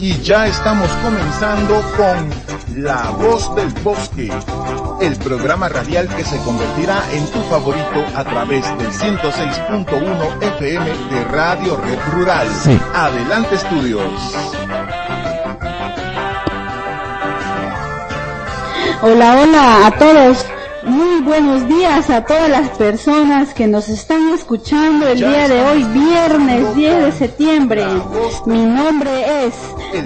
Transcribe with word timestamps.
y 0.00 0.18
ya 0.22 0.46
estamos 0.46 0.88
comenzando 1.02 1.82
con 1.96 2.82
La 2.82 3.10
Voz 3.10 3.54
del 3.54 3.68
Bosque, 3.84 4.30
el 5.02 5.16
programa 5.16 5.68
radial 5.68 6.08
que 6.08 6.24
se 6.24 6.38
convertirá 6.38 7.02
en 7.12 7.26
tu 7.26 7.40
favorito 7.42 8.04
a 8.14 8.24
través 8.24 8.64
del 8.78 8.90
106.1 8.90 10.42
FM 10.58 10.86
de 10.86 11.24
Radio 11.24 11.76
Red 11.76 11.98
Rural. 12.12 12.48
Adelante 12.94 13.56
estudios. 13.56 14.10
Hola, 19.02 19.42
hola 19.42 19.86
a 19.86 19.90
todos. 19.98 20.46
Muy 20.82 21.20
buenos 21.20 21.68
días 21.68 22.08
a 22.08 22.24
todas 22.24 22.48
las 22.48 22.70
personas 22.70 23.52
que 23.52 23.66
nos 23.66 23.90
están 23.90 24.30
escuchando 24.32 25.06
el 25.08 25.18
día 25.18 25.46
de 25.46 25.60
hoy, 25.62 25.84
viernes 25.84 26.74
10 26.74 27.04
de 27.04 27.12
septiembre. 27.12 27.84
Mi 28.46 28.64
nombre 28.64 29.46
es 29.46 29.54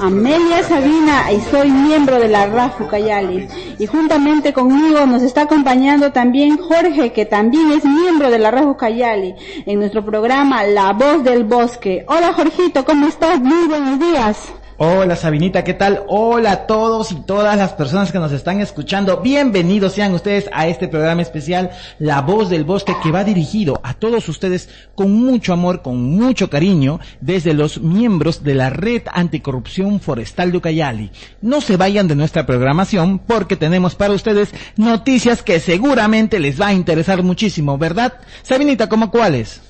Amelia 0.00 0.62
Sabina 0.62 1.30
y 1.32 1.40
soy 1.40 1.70
miembro 1.70 2.18
de 2.18 2.28
la 2.28 2.46
RAFU 2.46 2.86
Cayali. 2.86 3.48
Y 3.78 3.86
juntamente 3.86 4.52
conmigo 4.52 5.06
nos 5.06 5.22
está 5.22 5.42
acompañando 5.42 6.12
también 6.12 6.56
Jorge, 6.56 7.12
que 7.12 7.26
también 7.26 7.70
es 7.70 7.84
miembro 7.84 8.30
de 8.30 8.38
la 8.38 8.50
RAFU 8.50 8.76
Cayali, 8.76 9.34
en 9.66 9.78
nuestro 9.78 10.04
programa 10.04 10.64
La 10.64 10.92
Voz 10.92 11.22
del 11.22 11.44
Bosque. 11.44 12.04
Hola 12.08 12.32
Jorgito, 12.32 12.84
¿cómo 12.84 13.06
estás? 13.06 13.40
Muy 13.40 13.68
buenos 13.68 13.98
días. 13.98 14.52
Hola 14.76 15.14
Sabinita, 15.14 15.62
¿qué 15.62 15.72
tal? 15.72 16.02
Hola 16.08 16.50
a 16.50 16.66
todos 16.66 17.12
y 17.12 17.14
todas 17.14 17.56
las 17.56 17.74
personas 17.74 18.10
que 18.10 18.18
nos 18.18 18.32
están 18.32 18.60
escuchando. 18.60 19.20
Bienvenidos 19.20 19.92
sean 19.92 20.12
ustedes 20.14 20.50
a 20.52 20.66
este 20.66 20.88
programa 20.88 21.22
especial 21.22 21.70
La 22.00 22.22
Voz 22.22 22.50
del 22.50 22.64
Bosque 22.64 22.92
que 23.00 23.12
va 23.12 23.22
dirigido 23.22 23.78
a 23.84 23.94
todos 23.94 24.28
ustedes 24.28 24.68
con 24.96 25.12
mucho 25.12 25.52
amor, 25.52 25.80
con 25.80 26.02
mucho 26.02 26.50
cariño 26.50 26.98
desde 27.20 27.54
los 27.54 27.80
miembros 27.80 28.42
de 28.42 28.56
la 28.56 28.68
Red 28.68 29.02
Anticorrupción 29.12 30.00
Forestal 30.00 30.50
de 30.50 30.58
Ucayali. 30.58 31.12
No 31.40 31.60
se 31.60 31.76
vayan 31.76 32.08
de 32.08 32.16
nuestra 32.16 32.44
programación 32.44 33.20
porque 33.20 33.54
tenemos 33.54 33.94
para 33.94 34.14
ustedes 34.14 34.52
noticias 34.76 35.44
que 35.44 35.60
seguramente 35.60 36.40
les 36.40 36.60
va 36.60 36.68
a 36.68 36.74
interesar 36.74 37.22
muchísimo, 37.22 37.78
¿verdad? 37.78 38.14
Sabinita, 38.42 38.88
¿cómo 38.88 39.12
cuáles? 39.12 39.60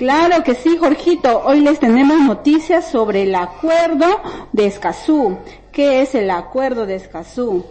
Claro 0.00 0.42
que 0.42 0.54
sí, 0.54 0.78
Jorgito. 0.78 1.42
Hoy 1.44 1.60
les 1.60 1.78
tenemos 1.78 2.18
noticias 2.20 2.90
sobre 2.90 3.24
el 3.24 3.34
acuerdo 3.34 4.06
de 4.50 4.64
Escazú. 4.64 5.36
¿Qué 5.72 6.00
es 6.00 6.14
el 6.14 6.30
acuerdo 6.30 6.86
de 6.86 6.94
Escazú? 6.94 7.66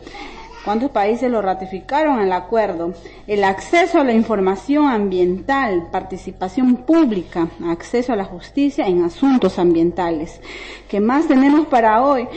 ¿Cuántos 0.63 0.91
países 0.91 1.31
lo 1.31 1.41
ratificaron 1.41 2.19
el 2.19 2.31
acuerdo? 2.31 2.93
El 3.25 3.43
acceso 3.43 3.99
a 3.99 4.03
la 4.03 4.13
información 4.13 4.85
ambiental, 4.85 5.87
participación 5.91 6.75
pública, 6.85 7.47
acceso 7.65 8.13
a 8.13 8.15
la 8.15 8.25
justicia 8.25 8.85
en 8.85 9.03
asuntos 9.03 9.57
ambientales. 9.57 10.39
¿Qué 10.87 10.99
más 10.99 11.27
tenemos 11.27 11.65
para 11.65 12.03
hoy? 12.03 12.27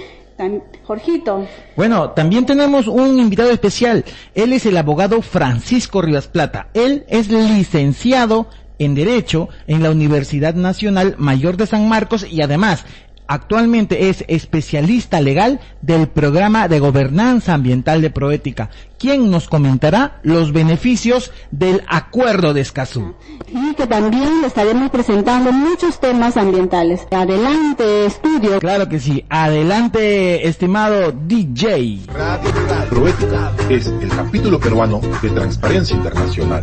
Jorgito. 0.85 1.47
Bueno, 1.77 2.11
también 2.11 2.47
tenemos 2.47 2.89
un 2.89 3.19
invitado 3.19 3.51
especial. 3.51 4.05
Él 4.35 4.53
es 4.53 4.67
el 4.67 4.77
abogado 4.77 5.23
Francisco 5.23 6.03
Rivas 6.03 6.27
Plata. 6.27 6.69
Él 6.75 7.05
es 7.09 7.29
licenciado 7.29 8.49
en 8.85 8.95
Derecho 8.95 9.49
en 9.67 9.83
la 9.83 9.91
Universidad 9.91 10.55
Nacional 10.55 11.15
Mayor 11.19 11.57
de 11.57 11.67
San 11.67 11.89
Marcos 11.89 12.27
y 12.31 12.43
además 12.43 12.85
actualmente 13.27 14.09
es 14.09 14.25
especialista 14.29 15.21
legal 15.21 15.61
del 15.81 16.09
programa 16.09 16.69
de 16.69 16.81
gobernanza 16.81 17.55
ambiental 17.55 18.03
de 18.03 18.11
Proética, 18.11 18.71
quien 18.99 19.31
nos 19.31 19.49
comentará 19.49 20.21
los 20.23 20.53
beneficios 20.53 21.33
del 21.51 21.83
acuerdo 21.89 22.55
de 22.55 22.61
Escazú. 22.61 23.15
Y 23.49 23.75
que 23.75 23.87
también 23.87 24.41
le 24.41 24.47
estaremos 24.47 24.91
presentando 24.91 25.53
muchos 25.53 25.99
temas 26.01 26.37
ambientales. 26.37 27.07
Adelante, 27.11 28.07
estudio. 28.07 28.61
Claro 28.61 28.89
que 28.89 29.01
sí. 29.01 29.25
Adelante, 29.29 30.47
estimado 30.47 31.13
DJ. 31.13 32.01
Radio 32.15 32.51
Proética 32.89 33.53
es 33.69 33.87
el 33.87 34.09
capítulo 34.11 34.61
peruano 34.61 35.01
de 35.23 35.31
Transparencia 35.31 35.97
Internacional 35.97 36.63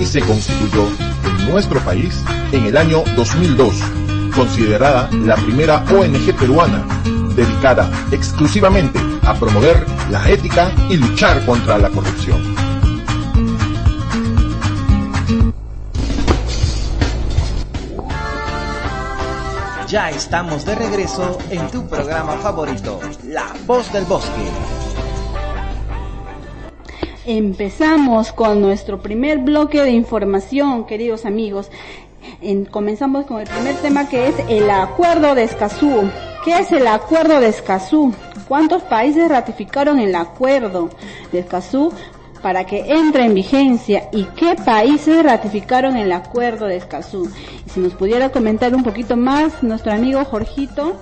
y 0.00 0.04
se 0.04 0.20
constituyó 0.20 0.86
en 1.24 1.50
nuestro 1.50 1.80
país 1.80 2.22
en 2.52 2.66
el 2.66 2.76
año 2.76 3.02
2002, 3.16 3.74
considerada 4.32 5.08
la 5.12 5.36
primera 5.36 5.84
ONG 5.90 6.34
peruana 6.38 6.84
dedicada 7.34 7.90
exclusivamente 8.10 8.98
a 9.22 9.34
promover 9.34 9.86
la 10.10 10.28
ética 10.28 10.72
y 10.90 10.96
luchar 10.96 11.44
contra 11.44 11.78
la 11.78 11.88
corrupción. 11.90 12.54
Ya 19.88 20.08
estamos 20.10 20.64
de 20.64 20.74
regreso 20.74 21.38
en 21.50 21.70
tu 21.70 21.86
programa 21.86 22.32
favorito, 22.38 22.98
La 23.24 23.52
Voz 23.66 23.92
del 23.92 24.04
Bosque. 24.06 24.42
Empezamos 27.26 28.32
con 28.32 28.60
nuestro 28.60 29.00
primer 29.00 29.38
bloque 29.38 29.82
de 29.82 29.90
información, 29.90 30.86
queridos 30.86 31.24
amigos. 31.24 31.70
Comenzamos 32.70 33.26
con 33.26 33.40
el 33.40 33.48
primer 33.48 33.76
tema 33.76 34.08
que 34.08 34.28
es 34.28 34.34
el 34.48 34.68
Acuerdo 34.70 35.34
de 35.34 35.44
Escazú. 35.44 36.10
¿Qué 36.44 36.58
es 36.58 36.72
el 36.72 36.86
Acuerdo 36.86 37.40
de 37.40 37.48
Escazú? 37.48 38.12
¿Cuántos 38.48 38.82
países 38.82 39.28
ratificaron 39.28 40.00
el 40.00 40.14
Acuerdo 40.14 40.90
de 41.30 41.38
Escazú 41.38 41.92
para 42.42 42.64
que 42.64 42.80
entre 42.92 43.26
en 43.26 43.34
vigencia 43.34 44.08
y 44.12 44.24
qué 44.36 44.56
países 44.56 45.22
ratificaron 45.22 45.96
el 45.96 46.10
Acuerdo 46.10 46.66
de 46.66 46.76
Escazú? 46.76 47.30
Si 47.72 47.78
nos 47.78 47.94
pudiera 47.94 48.30
comentar 48.30 48.74
un 48.74 48.82
poquito 48.82 49.16
más 49.16 49.62
nuestro 49.62 49.92
amigo 49.92 50.24
Jorgito. 50.24 50.96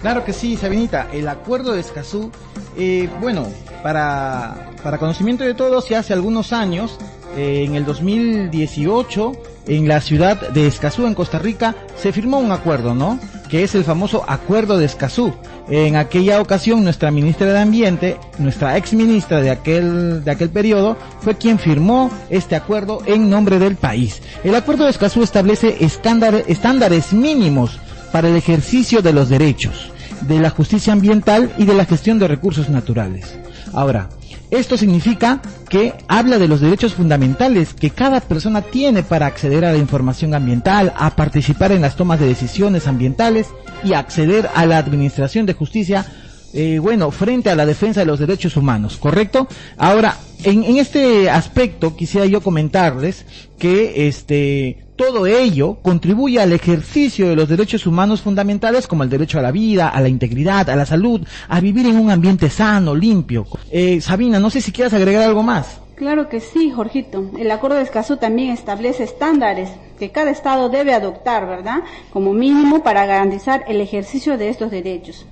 Claro 0.00 0.24
que 0.24 0.32
sí, 0.32 0.56
Sabinita. 0.56 1.08
El 1.12 1.26
Acuerdo 1.26 1.72
de 1.72 1.80
Escazú, 1.80 2.30
eh, 2.76 3.08
bueno, 3.20 3.46
para, 3.82 4.70
para 4.82 4.98
conocimiento 4.98 5.42
de 5.42 5.54
todos, 5.54 5.88
ya 5.88 5.98
hace 5.98 6.12
algunos 6.12 6.52
años, 6.52 6.98
eh, 7.36 7.64
en 7.66 7.74
el 7.74 7.84
2018, 7.84 9.32
en 9.66 9.88
la 9.88 10.00
ciudad 10.00 10.50
de 10.50 10.66
Escazú, 10.66 11.06
en 11.06 11.14
Costa 11.14 11.38
Rica, 11.38 11.74
se 11.96 12.12
firmó 12.12 12.38
un 12.38 12.52
acuerdo, 12.52 12.94
¿no? 12.94 13.18
Que 13.48 13.62
es 13.62 13.74
el 13.74 13.84
famoso 13.84 14.24
Acuerdo 14.26 14.78
de 14.78 14.86
Escazú. 14.86 15.32
En 15.68 15.96
aquella 15.96 16.40
ocasión, 16.40 16.82
nuestra 16.82 17.10
ministra 17.10 17.52
de 17.52 17.58
Ambiente, 17.58 18.16
nuestra 18.38 18.76
ex 18.76 18.92
ministra 18.94 19.40
de 19.40 19.50
aquel, 19.50 20.24
de 20.24 20.30
aquel 20.30 20.50
periodo, 20.50 20.96
fue 21.20 21.36
quien 21.36 21.58
firmó 21.58 22.10
este 22.30 22.56
acuerdo 22.56 23.02
en 23.06 23.30
nombre 23.30 23.58
del 23.58 23.76
país. 23.76 24.22
El 24.42 24.54
Acuerdo 24.54 24.84
de 24.84 24.90
Escazú 24.90 25.22
establece 25.22 25.76
estándares 25.80 27.12
mínimos 27.12 27.78
para 28.10 28.28
el 28.28 28.36
ejercicio 28.36 29.02
de 29.02 29.12
los 29.12 29.28
derechos, 29.28 29.90
de 30.22 30.40
la 30.40 30.50
justicia 30.50 30.92
ambiental 30.92 31.52
y 31.56 31.64
de 31.64 31.74
la 31.74 31.84
gestión 31.84 32.18
de 32.18 32.28
recursos 32.28 32.68
naturales. 32.68 33.38
Ahora, 33.72 34.08
esto 34.52 34.76
significa 34.76 35.40
que 35.70 35.94
habla 36.08 36.38
de 36.38 36.46
los 36.46 36.60
derechos 36.60 36.92
fundamentales 36.92 37.72
que 37.72 37.88
cada 37.88 38.20
persona 38.20 38.60
tiene 38.60 39.02
para 39.02 39.24
acceder 39.24 39.64
a 39.64 39.72
la 39.72 39.78
información 39.78 40.34
ambiental, 40.34 40.92
a 40.94 41.16
participar 41.16 41.72
en 41.72 41.80
las 41.80 41.96
tomas 41.96 42.20
de 42.20 42.26
decisiones 42.26 42.86
ambientales 42.86 43.46
y 43.82 43.94
acceder 43.94 44.50
a 44.54 44.66
la 44.66 44.76
administración 44.76 45.46
de 45.46 45.54
justicia, 45.54 46.04
eh, 46.52 46.78
bueno, 46.80 47.10
frente 47.10 47.48
a 47.48 47.56
la 47.56 47.64
defensa 47.64 48.00
de 48.00 48.06
los 48.06 48.18
derechos 48.18 48.58
humanos, 48.58 48.98
¿correcto? 48.98 49.48
Ahora, 49.78 50.18
en, 50.44 50.64
en 50.64 50.76
este 50.76 51.30
aspecto 51.30 51.96
quisiera 51.96 52.26
yo 52.26 52.42
comentarles 52.42 53.24
que 53.58 54.06
este 54.06 54.84
todo 55.02 55.26
ello 55.26 55.78
contribuye 55.82 56.38
al 56.38 56.52
ejercicio 56.52 57.28
de 57.28 57.34
los 57.34 57.48
derechos 57.48 57.88
humanos 57.88 58.22
fundamentales 58.22 58.86
como 58.86 59.02
el 59.02 59.10
derecho 59.10 59.40
a 59.40 59.42
la 59.42 59.50
vida, 59.50 59.88
a 59.88 60.00
la 60.00 60.08
integridad, 60.08 60.70
a 60.70 60.76
la 60.76 60.86
salud, 60.86 61.26
a 61.48 61.58
vivir 61.58 61.86
en 61.86 61.96
un 61.96 62.08
ambiente 62.08 62.48
sano, 62.48 62.94
limpio. 62.94 63.44
Eh, 63.72 64.00
Sabina, 64.00 64.38
no 64.38 64.48
sé 64.48 64.60
si 64.60 64.70
quieres 64.70 64.94
agregar 64.94 65.24
algo 65.24 65.42
más. 65.42 65.80
Claro 65.96 66.28
que 66.28 66.38
sí, 66.38 66.70
Jorgito. 66.70 67.32
El 67.36 67.50
Acuerdo 67.50 67.78
de 67.78 67.82
Escazú 67.82 68.16
también 68.16 68.52
establece 68.52 69.02
estándares 69.02 69.70
que 69.98 70.12
cada 70.12 70.30
Estado 70.30 70.68
debe 70.68 70.94
adoptar, 70.94 71.48
¿verdad? 71.48 71.80
Como 72.12 72.32
mínimo 72.32 72.84
para 72.84 73.04
garantizar 73.04 73.64
el 73.66 73.80
ejercicio 73.80 74.38
de 74.38 74.50
estos 74.50 74.70
derechos. 74.70 75.26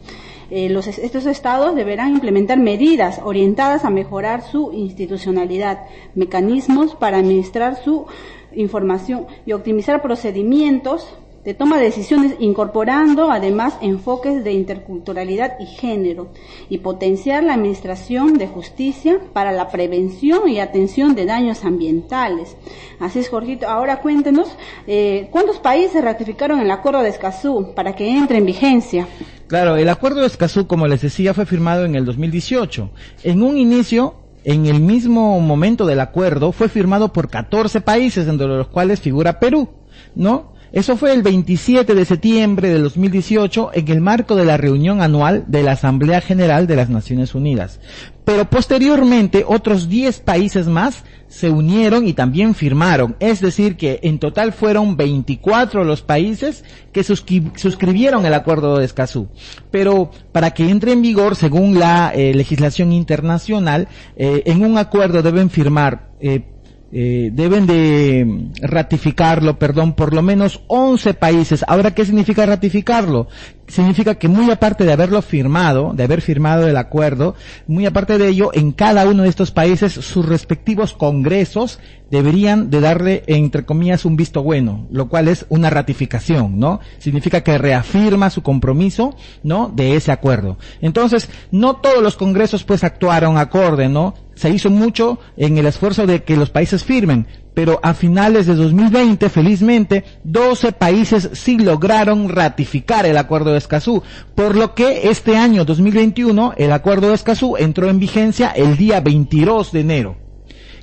Eh, 0.50 0.68
los, 0.68 0.88
estos 0.88 1.26
estados 1.26 1.76
deberán 1.76 2.14
implementar 2.14 2.58
medidas 2.58 3.20
orientadas 3.22 3.84
a 3.84 3.90
mejorar 3.90 4.42
su 4.42 4.72
institucionalidad, 4.72 5.78
mecanismos 6.16 6.96
para 6.96 7.18
administrar 7.18 7.80
su 7.84 8.06
información 8.54 9.26
y 9.46 9.52
optimizar 9.52 10.02
procedimientos 10.02 11.06
de 11.44 11.54
toma 11.54 11.78
de 11.78 11.84
decisiones 11.84 12.34
incorporando 12.38 13.30
además 13.30 13.74
enfoques 13.80 14.44
de 14.44 14.52
interculturalidad 14.52 15.58
y 15.58 15.66
género 15.66 16.28
y 16.68 16.78
potenciar 16.78 17.42
la 17.42 17.54
administración 17.54 18.34
de 18.34 18.46
justicia 18.46 19.18
para 19.32 19.50
la 19.50 19.70
prevención 19.70 20.48
y 20.48 20.60
atención 20.60 21.14
de 21.14 21.24
daños 21.24 21.64
ambientales. 21.64 22.56
Así 22.98 23.20
es, 23.20 23.30
Jorgito. 23.30 23.66
Ahora 23.68 24.02
cuéntenos, 24.02 24.48
eh, 24.86 25.28
¿cuántos 25.30 25.58
países 25.58 26.04
ratificaron 26.04 26.60
el 26.60 26.70
acuerdo 26.70 27.00
de 27.00 27.08
Escazú 27.08 27.72
para 27.74 27.94
que 27.94 28.10
entre 28.10 28.38
en 28.38 28.46
vigencia? 28.46 29.08
Claro, 29.46 29.76
el 29.76 29.88
acuerdo 29.88 30.20
de 30.20 30.26
Escazú, 30.26 30.66
como 30.66 30.86
les 30.86 31.00
decía, 31.00 31.32
fue 31.32 31.46
firmado 31.46 31.86
en 31.86 31.94
el 31.94 32.04
2018. 32.04 32.90
En 33.24 33.42
un 33.42 33.56
inicio 33.56 34.14
en 34.44 34.66
el 34.66 34.80
mismo 34.80 35.40
momento 35.40 35.86
del 35.86 36.00
acuerdo 36.00 36.52
fue 36.52 36.68
firmado 36.68 37.12
por 37.12 37.28
14 37.28 37.80
países, 37.80 38.26
entre 38.28 38.46
los 38.46 38.68
cuales 38.68 39.00
figura 39.00 39.38
Perú, 39.40 39.68
¿no? 40.14 40.54
Eso 40.72 40.96
fue 40.96 41.12
el 41.12 41.22
27 41.22 41.96
de 41.96 42.04
septiembre 42.04 42.68
de 42.68 42.78
2018 42.78 43.70
en 43.74 43.88
el 43.88 44.00
marco 44.00 44.36
de 44.36 44.44
la 44.44 44.56
reunión 44.56 45.02
anual 45.02 45.44
de 45.48 45.64
la 45.64 45.72
Asamblea 45.72 46.20
General 46.20 46.68
de 46.68 46.76
las 46.76 46.88
Naciones 46.88 47.34
Unidas. 47.34 47.80
Pero 48.30 48.48
posteriormente 48.48 49.44
otros 49.44 49.88
10 49.88 50.20
países 50.20 50.68
más 50.68 51.02
se 51.26 51.50
unieron 51.50 52.06
y 52.06 52.12
también 52.12 52.54
firmaron. 52.54 53.16
Es 53.18 53.40
decir, 53.40 53.76
que 53.76 53.98
en 54.04 54.20
total 54.20 54.52
fueron 54.52 54.96
24 54.96 55.82
los 55.82 56.02
países 56.02 56.62
que 56.92 57.02
suscribieron 57.02 58.24
el 58.24 58.34
acuerdo 58.34 58.78
de 58.78 58.84
Escazú. 58.84 59.26
Pero 59.72 60.12
para 60.30 60.52
que 60.52 60.70
entre 60.70 60.92
en 60.92 61.02
vigor, 61.02 61.34
según 61.34 61.80
la 61.80 62.12
eh, 62.14 62.32
legislación 62.32 62.92
internacional, 62.92 63.88
eh, 64.14 64.44
en 64.46 64.64
un 64.64 64.78
acuerdo 64.78 65.22
deben 65.22 65.50
firmar 65.50 66.12
eh, 66.20 66.44
eh, 66.92 67.30
deben 67.32 67.66
de 67.66 68.48
ratificarlo, 68.62 69.58
perdón, 69.58 69.94
por 69.94 70.12
lo 70.12 70.22
menos 70.22 70.62
11 70.66 71.14
países. 71.14 71.64
Ahora, 71.68 71.92
¿qué 71.94 72.04
significa 72.04 72.44
ratificarlo? 72.46 73.28
Significa 73.68 74.16
que 74.16 74.26
muy 74.26 74.50
aparte 74.50 74.84
de 74.84 74.92
haberlo 74.92 75.22
firmado, 75.22 75.92
de 75.94 76.02
haber 76.02 76.20
firmado 76.20 76.66
el 76.66 76.76
acuerdo, 76.76 77.36
muy 77.68 77.86
aparte 77.86 78.18
de 78.18 78.26
ello, 78.26 78.50
en 78.52 78.72
cada 78.72 79.06
uno 79.06 79.22
de 79.22 79.28
estos 79.28 79.52
países 79.52 79.92
sus 79.92 80.26
respectivos 80.26 80.92
congresos 80.92 81.78
deberían 82.10 82.70
de 82.70 82.80
darle, 82.80 83.22
entre 83.28 83.64
comillas, 83.64 84.04
un 84.04 84.16
visto 84.16 84.42
bueno, 84.42 84.88
lo 84.90 85.08
cual 85.08 85.28
es 85.28 85.46
una 85.48 85.70
ratificación, 85.70 86.58
¿no? 86.58 86.80
Significa 86.98 87.42
que 87.42 87.56
reafirma 87.56 88.30
su 88.30 88.42
compromiso, 88.42 89.14
¿no? 89.44 89.70
De 89.72 89.94
ese 89.94 90.10
acuerdo. 90.10 90.58
Entonces, 90.80 91.28
no 91.52 91.76
todos 91.76 92.02
los 92.02 92.16
congresos 92.16 92.64
pues 92.64 92.82
actuaron 92.82 93.38
acorde, 93.38 93.88
¿no? 93.88 94.14
Se 94.40 94.48
hizo 94.48 94.70
mucho 94.70 95.18
en 95.36 95.58
el 95.58 95.66
esfuerzo 95.66 96.06
de 96.06 96.22
que 96.22 96.34
los 96.34 96.48
países 96.48 96.82
firmen, 96.82 97.26
pero 97.52 97.78
a 97.82 97.92
finales 97.92 98.46
de 98.46 98.54
2020, 98.54 99.28
felizmente, 99.28 100.02
12 100.24 100.72
países 100.72 101.28
sí 101.34 101.58
lograron 101.58 102.30
ratificar 102.30 103.04
el 103.04 103.18
acuerdo 103.18 103.52
de 103.52 103.58
Escazú, 103.58 104.02
por 104.34 104.56
lo 104.56 104.74
que 104.74 105.10
este 105.10 105.36
año 105.36 105.66
2021 105.66 106.54
el 106.56 106.72
acuerdo 106.72 107.08
de 107.08 107.16
Escazú 107.16 107.58
entró 107.58 107.90
en 107.90 108.00
vigencia 108.00 108.48
el 108.48 108.78
día 108.78 109.00
22 109.00 109.72
de 109.72 109.80
enero. 109.80 110.16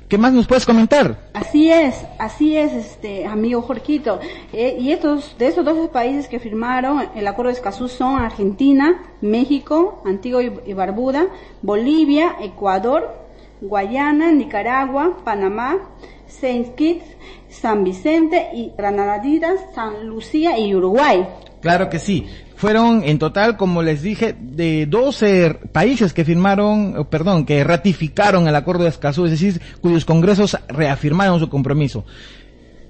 ¿Qué 0.08 0.18
más 0.18 0.32
nos 0.32 0.46
puedes 0.46 0.64
comentar? 0.64 1.28
Así 1.34 1.68
es, 1.68 1.96
así 2.20 2.56
es, 2.56 2.72
este 2.72 3.26
amigo 3.26 3.60
Jorquito. 3.60 4.20
Eh, 4.52 4.76
y 4.80 4.92
estos, 4.92 5.36
de 5.36 5.48
esos 5.48 5.64
12 5.64 5.88
países 5.88 6.28
que 6.28 6.38
firmaron 6.38 7.08
el 7.16 7.26
acuerdo 7.26 7.48
de 7.48 7.56
Escazú 7.56 7.88
son 7.88 8.22
Argentina, 8.22 9.02
México, 9.20 10.00
Antigua 10.06 10.42
y 10.44 10.72
Barbuda, 10.74 11.26
Bolivia, 11.60 12.36
Ecuador, 12.40 13.27
Guayana, 13.60 14.32
Nicaragua, 14.32 15.18
Panamá, 15.24 15.78
Saint 16.26 16.74
Kitts, 16.74 17.04
San 17.48 17.84
Vicente 17.84 18.48
y 18.54 18.72
Granaditas, 18.76 19.60
San 19.74 20.06
Lucía 20.06 20.58
y 20.58 20.74
Uruguay. 20.74 21.26
Claro 21.60 21.88
que 21.90 21.98
sí. 21.98 22.26
Fueron 22.56 23.04
en 23.04 23.18
total, 23.18 23.56
como 23.56 23.82
les 23.82 24.02
dije, 24.02 24.34
de 24.38 24.86
12 24.86 25.54
países 25.72 26.12
que 26.12 26.24
firmaron, 26.24 27.06
perdón, 27.08 27.46
que 27.46 27.62
ratificaron 27.62 28.48
el 28.48 28.56
acuerdo 28.56 28.82
de 28.82 28.90
Escazú, 28.90 29.26
es 29.26 29.30
decir, 29.30 29.60
cuyos 29.80 30.04
congresos 30.04 30.58
reafirmaron 30.68 31.38
su 31.38 31.48
compromiso. 31.48 32.04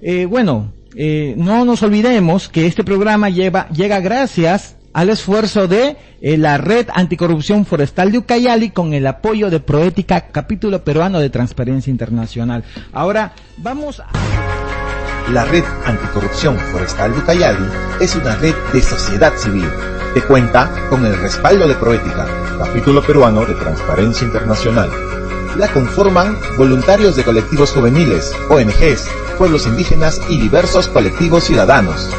Eh, 0.01 0.25
bueno, 0.25 0.73
eh, 0.95 1.35
no 1.37 1.65
nos 1.65 1.83
olvidemos 1.83 2.49
que 2.49 2.65
este 2.65 2.83
programa 2.83 3.29
lleva, 3.29 3.69
llega 3.69 3.99
gracias 3.99 4.75
al 4.93 5.09
esfuerzo 5.09 5.67
de 5.67 5.97
eh, 6.21 6.37
la 6.37 6.57
Red 6.57 6.87
Anticorrupción 6.93 7.65
Forestal 7.65 8.11
de 8.11 8.19
Ucayali 8.19 8.71
con 8.71 8.93
el 8.93 9.07
apoyo 9.07 9.49
de 9.49 9.59
Proética, 9.59 10.27
capítulo 10.27 10.83
peruano 10.83 11.19
de 11.19 11.29
Transparencia 11.29 11.91
Internacional. 11.91 12.63
Ahora 12.93 13.33
vamos 13.57 13.99
a... 13.99 14.07
La 15.31 15.45
Red 15.45 15.63
Anticorrupción 15.85 16.57
Forestal 16.57 17.13
de 17.13 17.19
Ucayali 17.19 17.65
es 18.01 18.15
una 18.15 18.35
red 18.35 18.55
de 18.73 18.81
sociedad 18.81 19.33
civil 19.37 19.69
que 20.13 20.21
cuenta 20.21 20.71
con 20.89 21.05
el 21.05 21.15
respaldo 21.19 21.67
de 21.67 21.75
Proética, 21.75 22.25
capítulo 22.57 23.03
peruano 23.03 23.45
de 23.45 23.53
Transparencia 23.53 24.25
Internacional. 24.25 24.89
La 25.57 25.67
conforman 25.67 26.35
voluntarios 26.57 27.15
de 27.15 27.23
colectivos 27.23 27.71
juveniles, 27.71 28.33
ONGs, 28.49 29.07
pueblos 29.37 29.67
indígenas 29.67 30.19
y 30.29 30.39
diversos 30.39 30.87
colectivos 30.87 31.43
ciudadanos. 31.43 32.09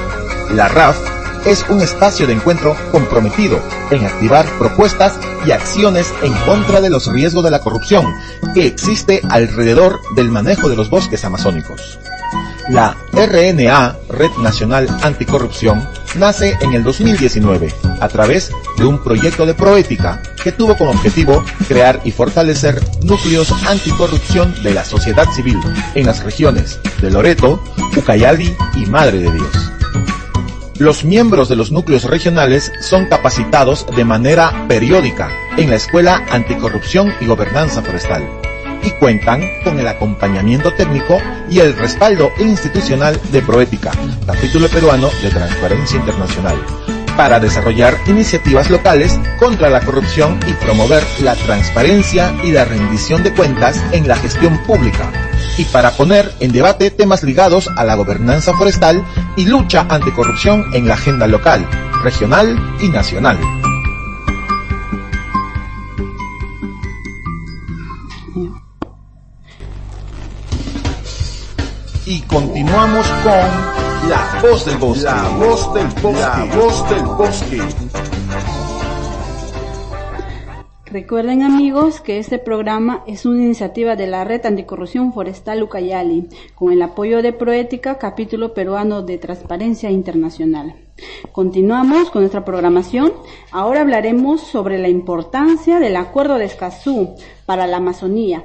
La 0.54 0.68
RAF 0.68 1.19
es 1.44 1.64
un 1.68 1.80
espacio 1.80 2.26
de 2.26 2.34
encuentro 2.34 2.76
comprometido 2.92 3.60
en 3.90 4.04
activar 4.04 4.46
propuestas 4.58 5.18
y 5.46 5.50
acciones 5.50 6.12
en 6.22 6.32
contra 6.44 6.80
de 6.80 6.90
los 6.90 7.06
riesgos 7.12 7.44
de 7.44 7.50
la 7.50 7.60
corrupción 7.60 8.06
que 8.54 8.66
existe 8.66 9.22
alrededor 9.28 10.00
del 10.14 10.30
manejo 10.30 10.68
de 10.68 10.76
los 10.76 10.90
bosques 10.90 11.24
amazónicos. 11.24 11.98
La 12.68 12.96
RNA, 13.12 13.96
Red 14.10 14.30
Nacional 14.42 14.86
Anticorrupción, 15.02 15.88
nace 16.14 16.56
en 16.60 16.74
el 16.74 16.84
2019 16.84 17.74
a 18.00 18.08
través 18.08 18.52
de 18.78 18.84
un 18.84 19.02
proyecto 19.02 19.44
de 19.44 19.54
proética 19.54 20.22
que 20.42 20.52
tuvo 20.52 20.76
como 20.76 20.92
objetivo 20.92 21.44
crear 21.66 22.00
y 22.04 22.12
fortalecer 22.12 22.80
núcleos 23.02 23.52
anticorrupción 23.66 24.54
de 24.62 24.74
la 24.74 24.84
sociedad 24.84 25.28
civil 25.32 25.58
en 25.94 26.06
las 26.06 26.22
regiones 26.22 26.78
de 27.00 27.10
Loreto, 27.10 27.62
Ucayali 27.96 28.56
y 28.76 28.86
Madre 28.86 29.18
de 29.18 29.32
Dios. 29.32 29.79
Los 30.80 31.04
miembros 31.04 31.50
de 31.50 31.56
los 31.56 31.70
núcleos 31.70 32.04
regionales 32.04 32.72
son 32.80 33.04
capacitados 33.04 33.86
de 33.94 34.02
manera 34.02 34.64
periódica 34.66 35.30
en 35.58 35.68
la 35.68 35.76
Escuela 35.76 36.24
Anticorrupción 36.30 37.12
y 37.20 37.26
Gobernanza 37.26 37.82
Forestal 37.82 38.26
y 38.82 38.90
cuentan 38.92 39.42
con 39.62 39.78
el 39.78 39.86
acompañamiento 39.86 40.72
técnico 40.72 41.20
y 41.50 41.58
el 41.58 41.76
respaldo 41.76 42.32
institucional 42.38 43.20
de 43.30 43.42
Proética, 43.42 43.90
capítulo 44.26 44.68
peruano 44.68 45.10
de 45.22 45.28
Transparencia 45.28 45.98
Internacional, 45.98 46.56
para 47.14 47.38
desarrollar 47.38 47.98
iniciativas 48.06 48.70
locales 48.70 49.20
contra 49.38 49.68
la 49.68 49.82
corrupción 49.82 50.40
y 50.48 50.54
promover 50.64 51.04
la 51.22 51.36
transparencia 51.36 52.34
y 52.42 52.52
la 52.52 52.64
rendición 52.64 53.22
de 53.22 53.34
cuentas 53.34 53.78
en 53.92 54.08
la 54.08 54.16
gestión 54.16 54.56
pública 54.64 55.29
y 55.60 55.64
para 55.66 55.90
poner 55.90 56.32
en 56.40 56.52
debate 56.52 56.90
temas 56.90 57.22
ligados 57.22 57.68
a 57.76 57.84
la 57.84 57.94
gobernanza 57.94 58.54
forestal 58.54 59.04
y 59.36 59.44
lucha 59.44 59.86
anticorrupción 59.90 60.64
en 60.72 60.88
la 60.88 60.94
agenda 60.94 61.26
local, 61.26 61.68
regional 62.02 62.58
y 62.80 62.88
nacional. 62.88 63.38
Y 72.06 72.22
continuamos 72.22 73.06
con 73.22 74.08
La 74.08 74.40
Voz 74.40 74.64
del 74.64 74.78
Bosque. 74.78 75.04
La 75.04 75.28
Voz 75.28 75.74
del 75.74 75.86
Bosque. 75.88 76.20
La 76.20 76.56
Voz 76.56 76.88
del 76.88 77.02
Bosque. 77.02 77.89
Recuerden 80.90 81.44
amigos 81.44 82.00
que 82.00 82.18
este 82.18 82.40
programa 82.40 83.04
es 83.06 83.24
una 83.24 83.40
iniciativa 83.42 83.94
de 83.94 84.08
la 84.08 84.24
Red 84.24 84.44
Anticorrupción 84.44 85.12
Forestal 85.12 85.62
Ucayali, 85.62 86.28
con 86.56 86.72
el 86.72 86.82
apoyo 86.82 87.22
de 87.22 87.32
Proética, 87.32 87.96
capítulo 87.96 88.54
peruano 88.54 89.02
de 89.02 89.16
Transparencia 89.16 89.88
Internacional. 89.92 90.74
Continuamos 91.30 92.10
con 92.10 92.22
nuestra 92.22 92.44
programación. 92.44 93.12
Ahora 93.52 93.82
hablaremos 93.82 94.40
sobre 94.40 94.78
la 94.78 94.88
importancia 94.88 95.78
del 95.78 95.94
Acuerdo 95.94 96.38
de 96.38 96.46
Escazú 96.46 97.14
para 97.46 97.68
la 97.68 97.76
Amazonía. 97.76 98.42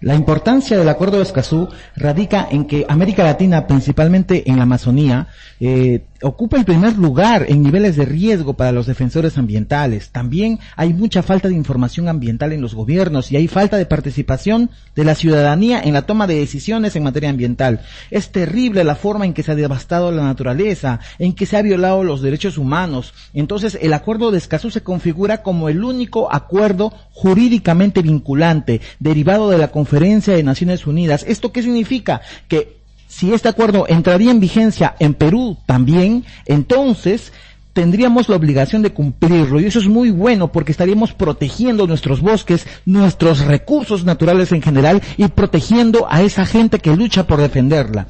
La 0.00 0.14
importancia 0.14 0.76
del 0.76 0.88
Acuerdo 0.88 1.18
de 1.18 1.22
Escazú 1.22 1.68
radica 1.96 2.46
en 2.50 2.66
que 2.66 2.84
América 2.88 3.22
Latina, 3.22 3.66
principalmente 3.66 4.50
en 4.50 4.56
la 4.56 4.64
Amazonía, 4.64 5.28
eh, 5.66 6.04
ocupa 6.20 6.58
el 6.58 6.66
primer 6.66 6.98
lugar 6.98 7.46
en 7.48 7.62
niveles 7.62 7.96
de 7.96 8.04
riesgo 8.04 8.52
para 8.52 8.70
los 8.70 8.84
defensores 8.84 9.38
ambientales. 9.38 10.10
También 10.10 10.58
hay 10.76 10.92
mucha 10.92 11.22
falta 11.22 11.48
de 11.48 11.54
información 11.54 12.06
ambiental 12.06 12.52
en 12.52 12.60
los 12.60 12.74
gobiernos 12.74 13.32
y 13.32 13.36
hay 13.36 13.48
falta 13.48 13.78
de 13.78 13.86
participación 13.86 14.68
de 14.94 15.04
la 15.04 15.14
ciudadanía 15.14 15.80
en 15.82 15.94
la 15.94 16.02
toma 16.02 16.26
de 16.26 16.34
decisiones 16.34 16.96
en 16.96 17.04
materia 17.04 17.30
ambiental. 17.30 17.80
Es 18.10 18.30
terrible 18.30 18.84
la 18.84 18.94
forma 18.94 19.24
en 19.24 19.32
que 19.32 19.42
se 19.42 19.52
ha 19.52 19.54
devastado 19.54 20.12
la 20.12 20.24
naturaleza, 20.24 21.00
en 21.18 21.32
que 21.32 21.46
se 21.46 21.56
ha 21.56 21.62
violado 21.62 22.04
los 22.04 22.20
derechos 22.20 22.58
humanos. 22.58 23.14
Entonces, 23.32 23.78
el 23.80 23.94
acuerdo 23.94 24.32
de 24.32 24.36
Escazú 24.36 24.70
se 24.70 24.82
configura 24.82 25.42
como 25.42 25.70
el 25.70 25.82
único 25.82 26.30
acuerdo 26.30 26.92
jurídicamente 27.12 28.02
vinculante 28.02 28.82
derivado 28.98 29.48
de 29.48 29.56
la 29.56 29.68
Conferencia 29.68 30.34
de 30.34 30.42
Naciones 30.42 30.86
Unidas. 30.86 31.24
¿Esto 31.26 31.52
qué 31.52 31.62
significa? 31.62 32.20
Que 32.48 32.83
si 33.14 33.32
este 33.32 33.48
acuerdo 33.48 33.86
entraría 33.88 34.32
en 34.32 34.40
vigencia 34.40 34.96
en 34.98 35.14
Perú 35.14 35.56
también, 35.66 36.24
entonces 36.46 37.32
tendríamos 37.72 38.28
la 38.28 38.34
obligación 38.34 38.82
de 38.82 38.90
cumplirlo 38.90 39.60
y 39.60 39.66
eso 39.66 39.78
es 39.78 39.86
muy 39.86 40.10
bueno 40.10 40.50
porque 40.50 40.72
estaríamos 40.72 41.12
protegiendo 41.12 41.86
nuestros 41.86 42.20
bosques, 42.20 42.66
nuestros 42.86 43.44
recursos 43.44 44.04
naturales 44.04 44.50
en 44.50 44.62
general 44.62 45.00
y 45.16 45.28
protegiendo 45.28 46.08
a 46.10 46.22
esa 46.22 46.44
gente 46.44 46.80
que 46.80 46.96
lucha 46.96 47.24
por 47.24 47.40
defenderla. 47.40 48.08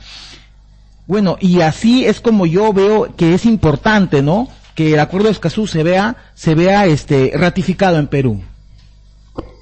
Bueno, 1.07 1.37
y 1.39 1.61
así 1.61 2.07
es 2.07 2.23
como 2.23 2.47
yo 2.47 2.73
veo 2.73 3.15
que 3.15 3.35
es 3.35 3.45
importante, 3.45 4.23
¿no? 4.23 4.49
Que 4.75 4.95
el 4.95 5.01
acuerdo 5.01 5.27
de 5.27 5.33
Escazú 5.33 5.67
se 5.67 5.83
vea, 5.83 6.17
se 6.35 6.55
vea 6.55 6.87
este, 6.87 7.31
ratificado 7.35 7.99
en 7.99 8.07
Perú. 8.07 8.43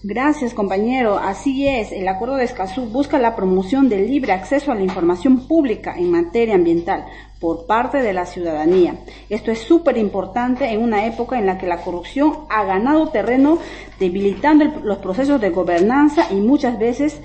Gracias, 0.04 0.52
compañero. 0.52 1.16
Así 1.16 1.68
es, 1.68 1.92
el 1.92 2.08
Acuerdo 2.08 2.34
de 2.34 2.44
Escazú 2.44 2.86
busca 2.86 3.20
la 3.20 3.36
promoción 3.36 3.88
del 3.88 4.08
libre 4.08 4.32
acceso 4.32 4.72
a 4.72 4.74
la 4.74 4.82
información 4.82 5.46
pública 5.46 5.94
en 5.96 6.10
materia 6.10 6.56
ambiental 6.56 7.06
por 7.42 7.66
parte 7.66 8.00
de 8.02 8.12
la 8.12 8.24
ciudadanía. 8.24 8.94
Esto 9.28 9.50
es 9.50 9.58
súper 9.58 9.98
importante 9.98 10.66
en 10.66 10.80
una 10.80 11.06
época 11.06 11.36
en 11.40 11.46
la 11.46 11.58
que 11.58 11.66
la 11.66 11.78
corrupción 11.78 12.46
ha 12.48 12.62
ganado 12.62 13.08
terreno, 13.08 13.58
debilitando 13.98 14.64
los 14.84 14.98
procesos 14.98 15.40
de 15.40 15.50
gobernanza 15.50 16.28
y 16.30 16.36
muchas 16.36 16.78
veces 16.78 17.20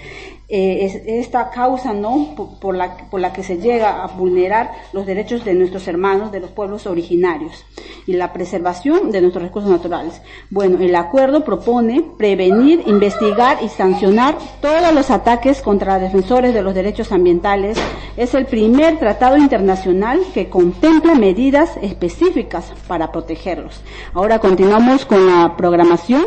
eh, 0.49 1.03
esta 1.19 1.49
causa 1.49 1.91
no 1.91 2.33
por, 2.61 2.73
la, 2.73 2.95
por 3.09 3.19
la 3.19 3.33
que 3.33 3.43
se 3.43 3.57
llega 3.57 4.01
a 4.01 4.07
vulnerar 4.07 4.71
los 4.93 5.05
derechos 5.05 5.43
de 5.43 5.53
nuestros 5.53 5.89
hermanos 5.89 6.31
de 6.31 6.39
los 6.39 6.51
pueblos 6.51 6.87
originarios 6.87 7.65
y 8.05 8.13
la 8.13 8.31
preservación 8.31 9.11
de 9.11 9.19
nuestros 9.19 9.43
recursos 9.43 9.69
naturales. 9.69 10.21
Bueno, 10.49 10.79
el 10.79 10.95
acuerdo 10.95 11.43
propone 11.43 12.01
prevenir, 12.17 12.81
investigar 12.87 13.57
y 13.61 13.67
sancionar 13.67 14.37
todos 14.61 14.93
los 14.93 15.11
ataques 15.11 15.61
contra 15.61 15.99
defensores 15.99 16.53
de 16.53 16.61
los 16.61 16.73
derechos 16.73 17.11
ambientales. 17.11 17.77
Es 18.15 18.33
el 18.33 18.45
primer 18.45 18.99
tratado 18.99 19.35
internacional 19.35 20.06
que 20.33 20.49
contempla 20.49 21.15
medidas 21.15 21.71
específicas 21.81 22.71
para 22.87 23.11
protegerlos. 23.11 23.81
Ahora 24.13 24.39
continuamos 24.39 25.05
con 25.05 25.27
la 25.27 25.55
programación. 25.57 26.25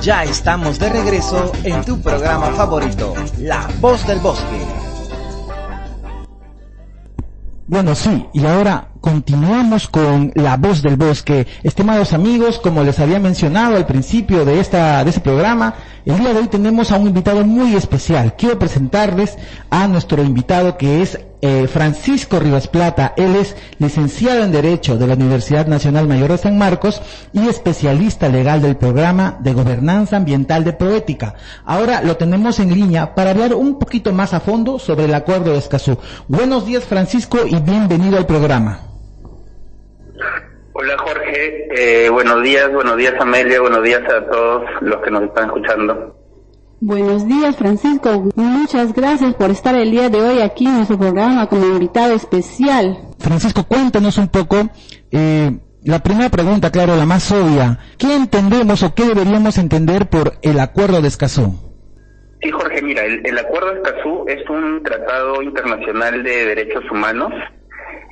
Ya 0.00 0.24
estamos 0.24 0.78
de 0.78 0.88
regreso 0.90 1.52
en 1.62 1.84
tu 1.84 2.00
programa 2.00 2.46
favorito, 2.52 3.14
La 3.38 3.68
Voz 3.80 4.06
del 4.06 4.18
Bosque. 4.20 4.93
Bueno, 7.66 7.94
sí, 7.94 8.26
y 8.34 8.44
ahora 8.44 8.88
continuamos 9.00 9.88
con 9.88 10.32
La 10.34 10.58
Voz 10.58 10.82
del 10.82 10.96
Bosque. 10.96 11.46
Estimados 11.62 12.12
amigos, 12.12 12.58
como 12.58 12.82
les 12.82 13.00
había 13.00 13.18
mencionado 13.18 13.76
al 13.76 13.86
principio 13.86 14.44
de 14.44 14.60
esta, 14.60 15.02
de 15.02 15.08
este 15.08 15.22
programa, 15.22 15.74
el 16.04 16.18
día 16.18 16.34
de 16.34 16.40
hoy 16.40 16.48
tenemos 16.48 16.92
a 16.92 16.98
un 16.98 17.06
invitado 17.06 17.42
muy 17.46 17.74
especial. 17.74 18.34
Quiero 18.36 18.58
presentarles 18.58 19.38
a 19.70 19.88
nuestro 19.88 20.22
invitado 20.22 20.76
que 20.76 21.00
es 21.00 21.18
eh, 21.46 21.68
Francisco 21.68 22.40
Rivas 22.40 22.68
Plata. 22.68 23.12
Él 23.18 23.36
es 23.36 23.54
licenciado 23.78 24.44
en 24.44 24.50
Derecho 24.50 24.96
de 24.96 25.06
la 25.06 25.12
Universidad 25.12 25.66
Nacional 25.66 26.08
Mayor 26.08 26.30
de 26.30 26.38
San 26.38 26.56
Marcos 26.56 27.02
y 27.34 27.48
especialista 27.48 28.30
legal 28.30 28.62
del 28.62 28.78
programa 28.78 29.36
de 29.40 29.52
Gobernanza 29.52 30.16
Ambiental 30.16 30.64
de 30.64 30.72
Proética. 30.72 31.34
Ahora 31.66 32.00
lo 32.00 32.16
tenemos 32.16 32.60
en 32.60 32.72
línea 32.74 33.14
para 33.14 33.32
hablar 33.32 33.52
un 33.52 33.78
poquito 33.78 34.10
más 34.14 34.32
a 34.32 34.40
fondo 34.40 34.78
sobre 34.78 35.04
el 35.04 35.12
Acuerdo 35.12 35.52
de 35.52 35.58
Escazú. 35.58 35.98
Buenos 36.28 36.64
días 36.64 36.86
Francisco 36.86 37.40
y 37.46 37.60
bienvenido 37.60 38.16
al 38.16 38.24
programa. 38.24 38.80
Hola 40.72 40.96
Jorge, 40.96 41.68
eh, 41.76 42.08
buenos 42.08 42.42
días, 42.42 42.72
buenos 42.72 42.96
días 42.96 43.12
Amelia, 43.20 43.60
buenos 43.60 43.82
días 43.82 44.02
a 44.10 44.24
todos 44.30 44.62
los 44.80 44.96
que 45.02 45.10
nos 45.10 45.24
están 45.24 45.44
escuchando. 45.44 46.23
Buenos 46.86 47.26
días, 47.26 47.56
Francisco. 47.56 48.28
Muchas 48.36 48.92
gracias 48.92 49.32
por 49.36 49.50
estar 49.50 49.74
el 49.74 49.90
día 49.90 50.10
de 50.10 50.20
hoy 50.20 50.40
aquí 50.42 50.66
en 50.66 50.74
nuestro 50.74 50.98
programa 50.98 51.46
como 51.46 51.64
invitado 51.64 52.12
especial. 52.12 52.98
Francisco, 53.18 53.64
cuéntanos 53.64 54.18
un 54.18 54.28
poco, 54.28 54.68
eh, 55.10 55.50
la 55.82 56.00
primera 56.00 56.28
pregunta, 56.28 56.70
claro, 56.70 56.94
la 56.94 57.06
más 57.06 57.32
obvia. 57.32 57.78
¿Qué 57.96 58.14
entendemos 58.14 58.82
o 58.82 58.94
qué 58.94 59.06
deberíamos 59.06 59.56
entender 59.56 60.10
por 60.10 60.34
el 60.42 60.60
Acuerdo 60.60 61.00
de 61.00 61.08
Escazú? 61.08 61.58
Sí, 62.42 62.50
Jorge, 62.50 62.82
mira, 62.82 63.02
el, 63.02 63.24
el 63.24 63.38
Acuerdo 63.38 63.72
de 63.72 63.80
Escazú 63.80 64.24
es 64.28 64.50
un 64.50 64.82
tratado 64.82 65.40
internacional 65.40 66.22
de 66.22 66.44
derechos 66.44 66.84
humanos 66.90 67.32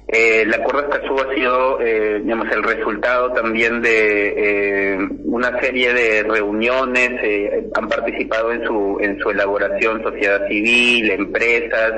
eh, 0.09 0.43
el 0.43 0.53
acuerdo 0.53 0.83
de 0.83 0.89
Escazú 0.89 1.17
ha 1.21 1.35
sido, 1.35 1.81
eh, 1.81 2.21
digamos, 2.23 2.51
el 2.53 2.63
resultado 2.63 3.33
también 3.33 3.81
de 3.81 4.35
eh, 4.37 4.99
una 5.25 5.59
serie 5.61 5.95
de 5.95 6.23
reuniones, 6.25 7.11
eh, 7.23 7.71
han 7.75 7.89
participado 7.89 8.53
en 8.53 8.65
su 8.65 8.99
en 9.01 9.19
su 9.21 9.31
elaboración 9.31 10.03
sociedad 10.03 10.47
civil, 10.49 11.11
empresas, 11.11 11.93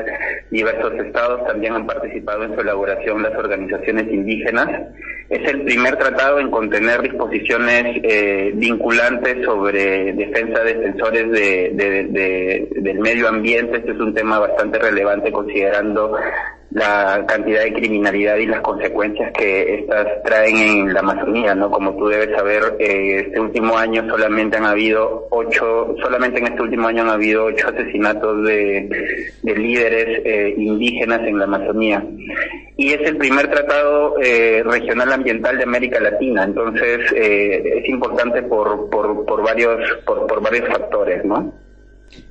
diversos 0.50 0.92
estados 0.94 1.46
también 1.46 1.74
han 1.74 1.86
participado 1.86 2.44
en 2.44 2.54
su 2.54 2.60
elaboración 2.60 3.22
las 3.22 3.34
organizaciones 3.36 4.06
indígenas. 4.12 4.68
Es 5.30 5.48
el 5.48 5.62
primer 5.62 5.96
tratado 5.96 6.38
en 6.38 6.50
contener 6.50 7.00
disposiciones 7.00 8.00
eh, 8.02 8.52
vinculantes 8.54 9.44
sobre 9.44 10.12
defensa 10.12 10.62
de 10.62 10.74
defensores 10.74 11.30
de, 11.30 11.70
de, 11.72 12.04
de, 12.04 12.68
del 12.76 12.98
medio 13.00 13.28
ambiente. 13.28 13.78
Este 13.78 13.92
es 13.92 13.98
un 13.98 14.14
tema 14.14 14.38
bastante 14.38 14.78
relevante 14.78 15.32
considerando 15.32 16.16
la 16.74 17.24
cantidad 17.26 17.62
de 17.62 17.72
criminalidad 17.72 18.36
y 18.36 18.46
las 18.46 18.60
consecuencias 18.60 19.32
que 19.32 19.76
estas 19.76 20.06
traen 20.24 20.56
en 20.56 20.92
la 20.92 21.00
Amazonía, 21.00 21.54
¿no? 21.54 21.70
Como 21.70 21.96
tú 21.96 22.08
debes 22.08 22.36
saber, 22.36 22.74
eh, 22.80 23.26
este 23.26 23.38
último 23.38 23.78
año 23.78 24.04
solamente 24.10 24.56
han 24.56 24.64
habido 24.64 25.28
ocho, 25.30 25.94
solamente 26.02 26.40
en 26.40 26.48
este 26.48 26.62
último 26.62 26.88
año 26.88 27.02
han 27.02 27.10
habido 27.10 27.44
ocho 27.44 27.68
asesinatos 27.68 28.44
de, 28.44 28.88
de 29.42 29.56
líderes 29.56 30.20
eh, 30.24 30.54
indígenas 30.56 31.20
en 31.20 31.38
la 31.38 31.44
Amazonía. 31.44 32.04
Y 32.76 32.92
es 32.92 33.08
el 33.08 33.18
primer 33.18 33.48
tratado 33.48 34.16
eh, 34.20 34.60
regional 34.64 35.12
ambiental 35.12 35.56
de 35.56 35.62
América 35.62 36.00
Latina, 36.00 36.42
entonces 36.42 37.12
eh, 37.14 37.82
es 37.84 37.88
importante 37.88 38.42
por, 38.42 38.90
por, 38.90 39.24
por 39.24 39.44
varios, 39.44 39.78
por, 40.04 40.26
por 40.26 40.42
varios 40.42 40.68
factores, 40.68 41.24
¿no? 41.24 41.54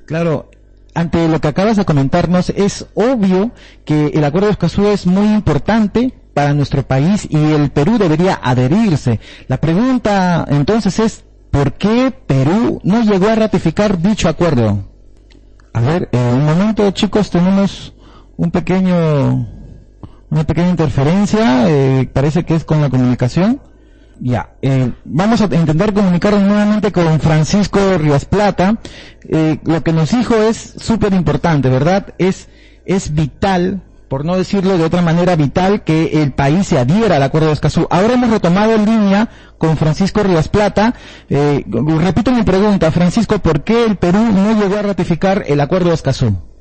Claro, 0.06 0.50
ante 0.94 1.28
lo 1.28 1.40
que 1.42 1.48
acabas 1.48 1.78
de 1.78 1.86
comentarnos, 1.86 2.50
es 2.50 2.88
obvio 2.94 3.52
que 3.86 4.08
el 4.08 4.24
Acuerdo 4.24 4.48
de 4.48 4.54
Escazú 4.54 4.88
es 4.88 5.06
muy 5.06 5.28
importante 5.28 6.14
para 6.34 6.54
nuestro 6.54 6.84
país 6.84 7.28
y 7.30 7.38
el 7.38 7.72
Perú 7.72 7.98
debería 7.98 8.40
adherirse. 8.42 9.20
La 9.48 9.58
pregunta 9.58 10.46
entonces 10.50 11.00
es, 11.00 11.24
¿por 11.52 11.74
qué 11.74 12.12
Perú 12.12 12.82
no 12.84 13.04
llegó 13.04 13.28
a 13.30 13.36
ratificar 13.36 14.00
dicho 14.02 14.28
acuerdo? 14.30 14.84
A 15.74 15.82
ver, 15.82 16.10
en 16.12 16.20
un 16.20 16.46
momento 16.46 16.90
chicos, 16.92 17.30
tenemos 17.30 17.94
un 18.38 18.52
pequeño, 18.52 19.48
una 20.30 20.44
pequeña 20.46 20.70
interferencia, 20.70 21.70
eh, 21.70 22.10
parece 22.12 22.44
que 22.46 22.56
es 22.56 22.64
con 22.64 22.82
la 22.82 22.90
comunicación. 22.90 23.60
Ya, 24.20 24.56
eh, 24.62 24.92
vamos 25.06 25.42
a 25.42 25.46
intentar 25.46 25.94
comunicarnos 25.94 26.44
nuevamente 26.44 26.92
con 26.92 27.20
Francisco 27.20 27.98
Rivas 27.98 28.26
Plata. 28.26 28.78
Eh, 29.28 29.60
lo 29.64 29.84
que 29.84 29.92
nos 29.92 30.12
dijo 30.12 30.36
es 30.36 30.76
súper 30.78 31.14
importante, 31.14 31.70
¿verdad? 31.70 32.14
Es, 32.18 32.48
es 32.86 33.14
vital, 33.14 33.82
por 34.08 34.24
no 34.24 34.38
decirlo 34.38 34.78
de 34.78 34.84
otra 34.84 35.02
manera, 35.02 35.36
vital 35.36 35.84
que 35.84 36.22
el 36.22 36.32
país 36.32 36.68
se 36.68 36.78
adhiera 36.78 37.16
al 37.16 37.24
Acuerdo 37.24 37.48
de 37.48 37.54
Escazú. 37.54 37.88
Ahora 37.90 38.14
hemos 38.14 38.30
retomado 38.30 38.76
en 38.76 38.86
línea 38.86 39.30
con 39.58 39.78
Francisco 39.78 40.22
Rivas 40.22 40.48
Plata. 40.48 40.94
Eh, 41.30 41.66
repito 42.00 42.32
mi 42.32 42.44
pregunta, 42.44 42.92
Francisco, 42.92 43.40
¿por 43.40 43.64
qué 43.64 43.86
el 43.86 43.96
Perú 43.96 44.20
no 44.20 44.60
llegó 44.60 44.78
a 44.78 44.84
ratificar 44.84 45.44
el 45.48 45.60
Acuerdo 45.60 45.90
de 45.90 45.96
Escazú? 45.96 46.53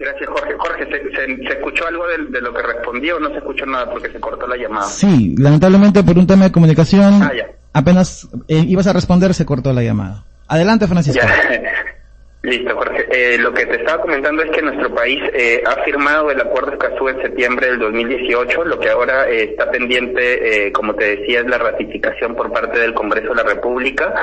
Gracias, 0.00 0.30
Jorge. 0.30 0.54
Jorge, 0.56 0.86
¿se, 0.88 1.52
escuchó 1.52 1.86
algo 1.86 2.04
de, 2.08 2.40
lo 2.40 2.54
que 2.54 2.62
respondí 2.62 3.10
o 3.10 3.20
no 3.20 3.28
se 3.28 3.36
escuchó 3.36 3.66
nada 3.66 3.90
porque 3.90 4.10
se 4.10 4.18
cortó 4.18 4.46
la 4.46 4.56
llamada? 4.56 4.86
Sí, 4.86 5.34
lamentablemente 5.36 6.02
por 6.02 6.16
un 6.16 6.26
tema 6.26 6.44
de 6.44 6.52
comunicación, 6.52 7.22
ah, 7.22 7.30
apenas 7.74 8.26
eh, 8.48 8.64
ibas 8.66 8.86
a 8.86 8.94
responder, 8.94 9.34
se 9.34 9.44
cortó 9.44 9.74
la 9.74 9.82
llamada. 9.82 10.24
Adelante, 10.48 10.86
Francisco. 10.86 11.20
Listo, 12.42 12.74
Jorge. 12.74 13.06
Eh, 13.12 13.36
lo 13.36 13.52
que 13.52 13.66
te 13.66 13.76
estaba 13.76 14.00
comentando 14.00 14.42
es 14.42 14.50
que 14.50 14.62
nuestro 14.62 14.94
país 14.94 15.20
eh, 15.34 15.62
ha 15.66 15.82
firmado 15.84 16.30
el 16.30 16.40
Acuerdo 16.40 16.72
Escazú 16.72 17.10
en 17.10 17.20
septiembre 17.20 17.66
del 17.66 17.78
2018. 17.78 18.64
Lo 18.64 18.78
que 18.80 18.88
ahora 18.88 19.28
eh, 19.28 19.50
está 19.50 19.70
pendiente, 19.70 20.68
eh, 20.68 20.72
como 20.72 20.94
te 20.94 21.16
decía, 21.16 21.40
es 21.40 21.46
la 21.46 21.58
ratificación 21.58 22.34
por 22.34 22.50
parte 22.50 22.78
del 22.78 22.94
Congreso 22.94 23.28
de 23.28 23.34
la 23.34 23.42
República. 23.42 24.14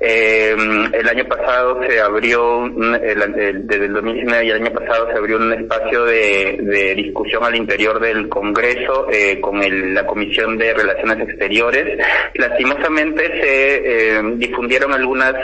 Eh, 0.00 0.56
el 0.92 1.08
año 1.08 1.24
pasado 1.28 1.80
se 1.88 2.00
abrió, 2.00 2.66
el, 2.66 3.66
desde 3.66 3.84
el 3.84 3.92
2019 3.92 4.46
y 4.46 4.50
el 4.50 4.66
año 4.66 4.72
pasado 4.72 5.06
se 5.12 5.18
abrió 5.18 5.36
un 5.36 5.52
espacio 5.52 6.04
de, 6.06 6.94
discusión 6.96 7.44
al 7.44 7.54
interior 7.54 8.00
del 8.00 8.28
Congreso 8.28 9.06
con 9.40 9.62
el, 9.62 9.94
la 9.94 10.04
Comisión 10.06 10.58
de 10.58 10.74
Relaciones 10.74 11.20
Exteriores. 11.20 11.98
Lastimosamente 12.34 13.40
se 13.40 14.22
difundieron 14.36 14.92
algunas 14.92 15.34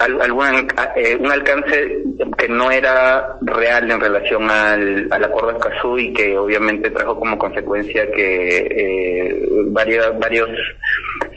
algún 0.00 0.68
eh, 0.96 1.16
un 1.20 1.30
alcance 1.30 2.02
que 2.38 2.48
no 2.48 2.70
era 2.70 3.36
real 3.42 3.90
en 3.90 4.00
relación 4.00 4.50
al, 4.50 5.08
al 5.10 5.24
acuerdo 5.24 5.52
de 5.52 5.58
Escazú 5.58 5.98
y 5.98 6.12
que 6.12 6.38
obviamente 6.38 6.90
trajo 6.90 7.18
como 7.18 7.36
consecuencia 7.36 8.10
que 8.10 8.58
eh, 8.58 9.48
varios, 9.66 10.18
varios 10.18 10.48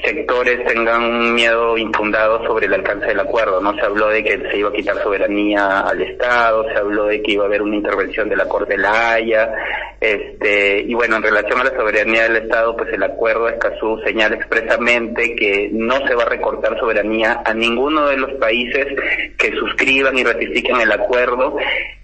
sectores 0.03 0.65
tengan 0.65 1.03
un 1.03 1.33
miedo 1.33 1.77
infundado 1.77 2.45
sobre 2.45 2.67
el 2.67 2.73
alcance 2.73 3.07
del 3.07 3.19
acuerdo. 3.19 3.59
No 3.61 3.73
se 3.75 3.81
habló 3.81 4.07
de 4.07 4.23
que 4.23 4.49
se 4.49 4.57
iba 4.57 4.69
a 4.69 4.73
quitar 4.73 5.01
soberanía 5.03 5.81
al 5.81 6.01
Estado, 6.01 6.65
se 6.69 6.77
habló 6.77 7.05
de 7.05 7.21
que 7.21 7.33
iba 7.33 7.43
a 7.43 7.47
haber 7.47 7.61
una 7.61 7.75
intervención 7.75 8.29
de 8.29 8.37
la 8.37 8.47
Corte 8.47 8.73
de 8.73 8.79
la 8.79 9.13
Haya, 9.13 9.51
este, 9.99 10.81
y 10.81 10.93
bueno, 10.93 11.17
en 11.17 11.23
relación 11.23 11.59
a 11.59 11.63
la 11.63 11.75
soberanía 11.77 12.23
del 12.23 12.43
Estado, 12.43 12.75
pues 12.75 12.91
el 12.93 13.03
acuerdo 13.03 13.45
de 13.45 13.53
Escazú 13.53 13.99
señala 14.05 14.35
expresamente 14.35 15.35
que 15.35 15.69
no 15.71 16.05
se 16.07 16.15
va 16.15 16.23
a 16.23 16.29
recortar 16.29 16.77
soberanía 16.79 17.41
a 17.45 17.53
ninguno 17.53 18.07
de 18.07 18.17
los 18.17 18.31
países 18.33 18.52
países 18.53 18.87
que 19.37 19.51
suscriban 19.57 20.17
y 20.17 20.23
ratifiquen 20.23 20.81
el 20.81 20.91
acuerdo 20.91 21.57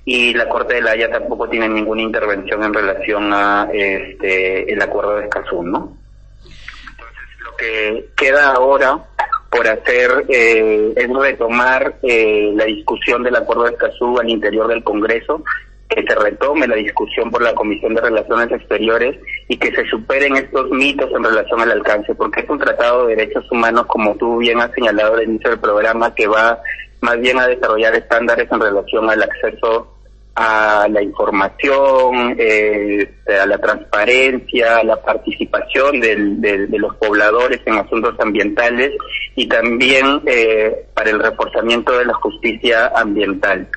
y 0.04 0.34
la 0.34 0.50
Corte 0.50 0.76
de 0.76 0.82
la 0.82 0.92
Haya 0.92 1.12
tampoco 1.12 1.48
tiene 1.48 1.70
ninguna 1.70 2.02
intervención 2.02 2.64
en 2.64 2.74
relación 2.74 3.32
a 3.32 3.70
este 3.72 4.72
el 4.74 4.82
acuerdo 4.82 5.18
de 5.18 5.26
Escazú, 5.26 5.62
¿no? 5.62 5.96
Entonces, 6.42 7.28
Lo 7.46 7.56
que 7.56 8.10
queda 8.16 8.54
ahora 8.54 9.06
por 9.52 9.68
hacer 9.68 10.26
eh, 10.30 10.94
es 10.96 11.10
retomar 11.10 12.00
eh, 12.02 12.52
la 12.56 12.66
discusión 12.66 13.22
del 13.24 13.36
acuerdo 13.36 13.66
de 13.66 13.72
Escazú 13.72 14.18
al 14.20 14.30
interior 14.30 14.68
del 14.68 14.84
Congreso, 14.84 15.44
que 15.90 16.04
se 16.04 16.16
retome 16.16 16.68
la 16.68 16.76
discusión 16.76 17.32
por 17.32 17.42
la 17.42 17.54
Comisión 17.54 17.96
de 17.96 18.02
Relaciones 18.02 18.52
Exteriores 18.52 19.18
y 19.48 19.58
que 19.58 19.72
se 19.72 19.86
superen 19.86 20.36
estos 20.36 20.70
mitos 20.70 21.10
en 21.12 21.24
relación 21.24 21.60
al 21.62 21.72
alcance, 21.72 22.14
porque 22.14 22.42
es 22.42 22.50
un 22.50 22.60
tratado 22.60 23.08
de 23.08 23.16
derechos 23.16 23.52
humanos, 23.52 23.88
como 23.88 24.16
tú 24.16 24.38
bien 24.38 24.60
has 24.60 24.72
señalado 24.74 25.16
al 25.16 25.24
inicio 25.24 25.50
del 25.50 25.60
programa, 25.60 26.14
que 26.14 26.28
va 26.28 26.62
más 27.02 27.20
bien 27.20 27.40
a 27.40 27.48
desarrollar 27.48 27.96
estándares 27.96 28.48
en 28.52 28.60
relación 28.60 29.10
al 29.10 29.24
acceso 29.24 29.96
a 30.36 30.88
la 30.90 31.02
información, 31.02 32.36
eh, 32.38 33.12
a 33.42 33.46
la 33.46 33.58
transparencia, 33.58 34.78
a 34.78 34.84
la 34.84 35.02
participación 35.02 36.00
del, 36.00 36.40
de 36.40 36.80
los 36.80 36.96
pobladores 36.96 37.60
en 37.66 37.74
asuntos 37.74 38.16
ambientales 38.20 38.94
y 39.36 39.48
también 39.48 40.22
eh, 40.26 40.86
para 40.94 41.10
el 41.10 41.20
reforzamiento 41.20 41.98
de 41.98 42.06
la 42.06 42.14
justicia 42.14 42.88
ambiental. 42.96 43.68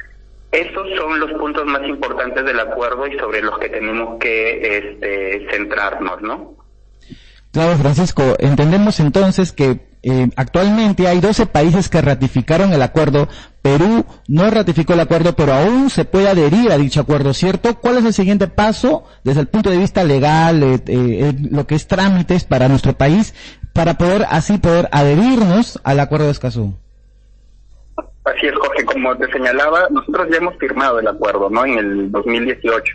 Esos 0.53 0.87
son 0.99 1.19
los 1.19 1.33
puntos 1.33 1.65
más 1.65 1.83
importantes 1.89 2.45
del 2.45 2.61
acuerdo 2.61 3.07
y 3.07 3.19
sobre 3.19 3.41
los 3.41 3.59
que 3.59 3.71
tenemos 3.71 4.19
que 4.19 4.77
este, 4.79 5.47
centrarnos, 5.51 6.21
¿no? 6.21 6.55
Claro, 7.53 7.77
Francisco, 7.79 8.37
entendemos 8.39 9.01
entonces 9.01 9.53
que 9.53 9.81
eh, 10.03 10.29
actualmente 10.37 11.07
hay 11.07 11.21
12 11.21 11.47
países 11.47 11.89
que 11.89 12.03
ratificaron 12.03 12.73
el 12.73 12.83
acuerdo. 12.83 13.29
Perú 13.63 14.05
no 14.27 14.51
ratificó 14.51 14.95
el 14.95 15.01
acuerdo, 15.01 15.37
pero 15.37 15.55
aún 15.55 15.89
se 15.89 16.05
puede 16.05 16.29
adherir 16.29 16.73
a 16.73 16.79
dicho 16.79 17.01
acuerdo, 17.01 17.33
¿cierto? 17.33 17.79
¿Cuál 17.79 17.99
es 17.99 18.05
el 18.05 18.13
siguiente 18.13 18.49
paso 18.49 19.05
desde 19.23 19.41
el 19.41 19.49
punto 19.49 19.71
de 19.71 19.79
vista 19.79 20.03
legal, 20.03 20.63
eh, 20.63 20.83
eh, 20.87 21.33
lo 21.51 21.67
que 21.67 21.77
es 21.77 21.87
trámites 21.87 22.45
para 22.45 22.69
nuestro 22.69 22.95
país, 22.95 23.35
para 23.73 23.97
poder 23.97 24.27
así 24.29 24.59
poder 24.59 24.89
adherirnos 24.93 25.81
al 25.85 26.01
acuerdo 26.01 26.27
de 26.27 26.33
Escazú? 26.33 26.75
Así 28.25 28.47
es, 28.47 28.55
Jorge, 28.55 28.85
como 28.85 29.17
te 29.17 29.31
señalaba, 29.33 29.89
nosotros 29.91 30.29
ya 30.31 30.37
hemos 30.37 30.57
firmado 30.57 31.01
el 31.01 31.09
acuerdo, 31.09 31.51
¿no? 31.51 31.65
En 31.65 31.79
el 31.79 32.11
2018 32.13 32.95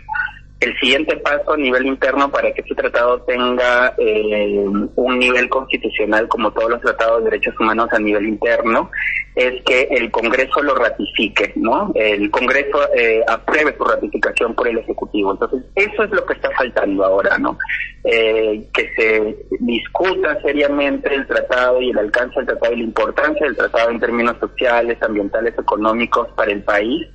el 0.60 0.76
siguiente 0.78 1.16
paso 1.18 1.52
a 1.52 1.56
nivel 1.56 1.86
interno 1.86 2.30
para 2.30 2.52
que 2.52 2.62
este 2.62 2.74
tratado 2.74 3.20
tenga 3.22 3.94
eh, 3.98 4.64
un 4.96 5.18
nivel 5.18 5.48
constitucional 5.48 6.26
como 6.26 6.52
todos 6.52 6.70
los 6.70 6.80
tratados 6.80 7.22
de 7.22 7.30
derechos 7.30 7.54
humanos 7.60 7.88
a 7.92 7.98
nivel 7.98 8.26
interno 8.26 8.90
es 9.38 9.62
que 9.62 9.82
el 9.92 10.10
Congreso 10.10 10.60
lo 10.62 10.74
ratifique, 10.74 11.52
¿no? 11.54 11.92
El 11.94 12.28
Congreso 12.28 12.92
eh, 12.92 13.22
apruebe 13.28 13.72
su 13.78 13.84
ratificación 13.84 14.52
por 14.52 14.66
el 14.66 14.78
Ejecutivo. 14.78 15.30
Entonces, 15.30 15.62
eso 15.76 16.02
es 16.02 16.10
lo 16.10 16.26
que 16.26 16.34
está 16.34 16.50
faltando 16.56 17.04
ahora, 17.04 17.38
¿no? 17.38 17.56
Eh, 18.02 18.66
que 18.74 18.90
se 18.96 19.36
discuta 19.60 20.40
seriamente 20.42 21.14
el 21.14 21.24
tratado 21.28 21.80
y 21.80 21.90
el 21.90 21.98
alcance 21.98 22.34
del 22.36 22.46
tratado 22.46 22.72
y 22.72 22.78
la 22.78 22.84
importancia 22.84 23.46
del 23.46 23.56
tratado 23.56 23.90
en 23.90 24.00
términos 24.00 24.36
sociales, 24.40 24.98
ambientales, 25.02 25.54
económicos 25.56 26.26
para 26.34 26.50
el 26.50 26.64
país 26.64 27.06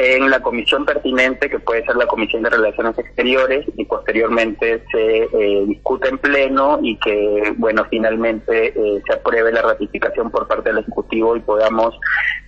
en 0.00 0.30
la 0.30 0.38
comisión 0.38 0.84
pertinente, 0.84 1.50
que 1.50 1.58
puede 1.58 1.84
ser 1.84 1.96
la 1.96 2.06
Comisión 2.06 2.44
de 2.44 2.50
Relaciones 2.50 2.96
Exteriores, 2.96 3.66
y 3.76 3.84
posteriormente 3.84 4.84
se 4.92 5.24
eh, 5.24 5.64
discute 5.66 6.08
en 6.08 6.18
pleno 6.18 6.78
y 6.80 6.96
que, 6.98 7.52
bueno, 7.56 7.84
finalmente 7.90 8.68
eh, 8.68 9.02
se 9.04 9.12
apruebe 9.12 9.50
la 9.50 9.62
ratificación 9.62 10.30
por 10.30 10.46
parte 10.46 10.68
del 10.68 10.78
Ejecutivo 10.78 11.36
y 11.36 11.40
podamos 11.40 11.98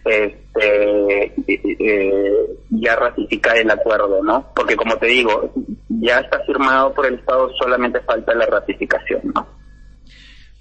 este, 0.04 1.35
eh, 1.49 2.47
ya 2.71 2.95
ratificar 2.95 3.57
el 3.57 3.71
acuerdo, 3.73 4.23
¿no? 4.23 4.47
Porque, 4.54 4.76
como 4.76 4.97
te 4.99 5.07
digo, 5.07 5.52
ya 5.88 6.21
está 6.21 6.38
firmado 6.45 6.95
por 6.95 7.07
el 7.07 7.14
Estado, 7.14 7.50
solamente 7.61 7.99
falta 8.02 8.33
la 8.33 8.47
ratificación, 8.47 9.23
¿no? 9.35 9.45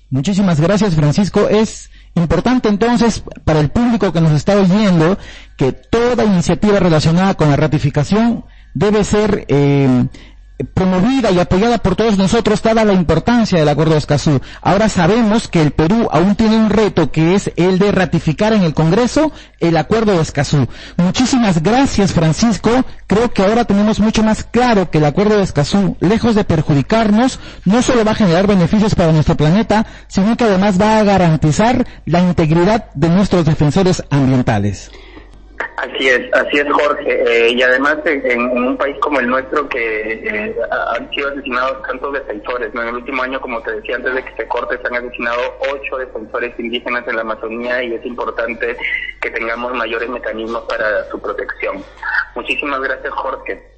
Muchísimas 0.10 0.60
gracias, 0.60 0.96
Francisco. 0.96 1.48
Es 1.52 1.92
Importante 2.16 2.70
entonces 2.70 3.24
para 3.46 3.60
el 3.60 3.70
público 3.70 4.12
que 4.12 4.22
nos 4.22 4.32
está 4.32 4.58
oyendo 4.58 5.18
que 5.60 5.74
toda 5.74 6.24
iniciativa 6.24 6.80
relacionada 6.80 7.34
con 7.34 7.50
la 7.50 7.58
ratificación 7.58 8.46
debe 8.74 9.04
ser 9.04 9.44
eh, 9.50 10.06
promovida 10.74 11.32
y 11.32 11.40
apoyada 11.40 11.80
por 11.80 11.98
todos 11.98 12.18
nosotros, 12.18 12.62
dada 12.62 12.86
la 12.86 12.94
importancia 12.94 13.60
del 13.60 13.68
Acuerdo 13.68 13.92
de 13.92 13.98
Escazú. 13.98 14.40
Ahora 14.62 14.88
sabemos 14.88 15.50
que 15.50 15.62
el 15.62 15.72
Perú 15.72 16.08
aún 16.14 16.36
tiene 16.36 16.56
un 16.56 16.70
reto 16.70 17.12
que 17.12 17.36
es 17.36 17.52
el 17.58 17.78
de 17.78 17.92
ratificar 17.92 18.54
en 18.54 18.64
el 18.64 18.74
Congreso 18.74 19.34
el 19.60 19.76
Acuerdo 19.76 20.14
de 20.14 20.22
Escazú. 20.22 20.66
Muchísimas 20.96 21.62
gracias, 21.62 22.14
Francisco. 22.14 22.70
Creo 23.08 23.34
que 23.34 23.44
ahora 23.44 23.66
tenemos 23.66 24.00
mucho 24.00 24.24
más 24.24 24.46
claro 24.46 24.90
que 24.90 25.00
el 25.00 25.06
Acuerdo 25.06 25.36
de 25.36 25.44
Escazú, 25.44 25.98
lejos 26.00 26.36
de 26.36 26.46
perjudicarnos, 26.46 27.38
no 27.66 27.82
solo 27.82 28.06
va 28.06 28.12
a 28.12 28.16
generar 28.16 28.48
beneficios 28.48 28.96
para 28.96 29.12
nuestro 29.12 29.36
planeta, 29.36 29.86
sino 30.08 30.38
que 30.38 30.46
además 30.46 30.80
va 30.80 31.00
a 31.00 31.04
garantizar 31.04 31.86
la 32.06 32.22
integridad 32.22 32.86
de 32.94 33.10
nuestros 33.10 33.44
defensores 33.44 34.06
ambientales. 34.10 34.90
Así 35.80 36.10
es, 36.10 36.22
así 36.34 36.58
es 36.58 36.70
Jorge. 36.74 37.08
Eh, 37.08 37.54
y 37.54 37.62
además 37.62 37.98
en, 38.04 38.42
un 38.42 38.76
país 38.76 38.98
como 39.00 39.20
el 39.22 39.28
nuestro 39.28 39.70
que 39.70 40.12
eh, 40.14 40.56
han 40.98 41.10
sido 41.12 41.30
asesinados 41.30 41.82
tantos 41.84 42.14
defensores, 42.14 42.74
¿no? 42.74 42.82
En 42.82 42.90
el 42.90 42.96
último 42.96 43.24
año, 43.24 43.40
como 43.40 43.62
te 43.62 43.72
decía 43.72 43.96
antes 43.96 44.14
de 44.14 44.24
que 44.26 44.36
se 44.36 44.48
corte, 44.48 44.78
se 44.78 44.88
han 44.88 44.96
asesinado 44.96 45.40
ocho 45.72 45.98
defensores 45.98 46.54
indígenas 46.60 47.08
en 47.08 47.16
la 47.16 47.22
Amazonía 47.22 47.82
y 47.82 47.94
es 47.94 48.06
importante 48.06 48.76
que 49.22 49.32
tengamos 49.32 49.74
mayores 49.74 50.10
mecanismos 50.10 50.64
para 50.68 51.06
su 51.10 51.22
protección. 51.22 51.82
Muchísimas 52.36 52.82
gracias 52.82 53.14
Jorge. 53.14 53.69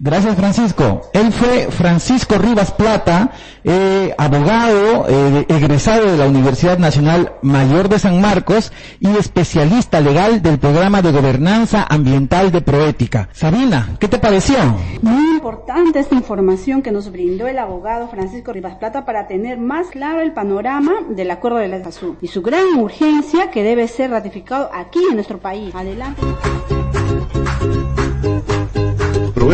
Gracias 0.00 0.34
Francisco. 0.34 1.02
Él 1.12 1.32
fue 1.32 1.68
Francisco 1.70 2.36
Rivas 2.36 2.72
Plata, 2.72 3.30
eh, 3.62 4.12
abogado, 4.18 5.06
eh, 5.08 5.46
egresado 5.48 6.10
de 6.10 6.18
la 6.18 6.26
Universidad 6.26 6.78
Nacional 6.78 7.34
Mayor 7.42 7.88
de 7.88 8.00
San 8.00 8.20
Marcos 8.20 8.72
y 8.98 9.08
especialista 9.16 10.00
legal 10.00 10.42
del 10.42 10.58
programa 10.58 11.00
de 11.00 11.12
gobernanza 11.12 11.86
ambiental 11.88 12.50
de 12.50 12.60
Proética. 12.60 13.28
Sabina, 13.32 13.96
¿qué 14.00 14.08
te 14.08 14.18
pareció? 14.18 14.56
Muy 15.00 15.36
importante 15.36 16.00
esta 16.00 16.16
información 16.16 16.82
que 16.82 16.90
nos 16.90 17.12
brindó 17.12 17.46
el 17.46 17.58
abogado 17.58 18.08
Francisco 18.08 18.52
Rivas 18.52 18.74
Plata 18.76 19.04
para 19.04 19.28
tener 19.28 19.58
más 19.58 19.88
claro 19.88 20.20
el 20.20 20.32
panorama 20.32 20.92
del 21.10 21.30
acuerdo 21.30 21.58
de 21.58 21.68
la 21.68 21.76
Azul 21.76 22.16
y 22.20 22.28
su 22.28 22.42
gran 22.42 22.78
urgencia 22.78 23.50
que 23.50 23.62
debe 23.62 23.86
ser 23.88 24.10
ratificado 24.10 24.70
aquí 24.74 25.00
en 25.08 25.16
nuestro 25.16 25.38
país. 25.38 25.74
Adelante. 25.74 26.22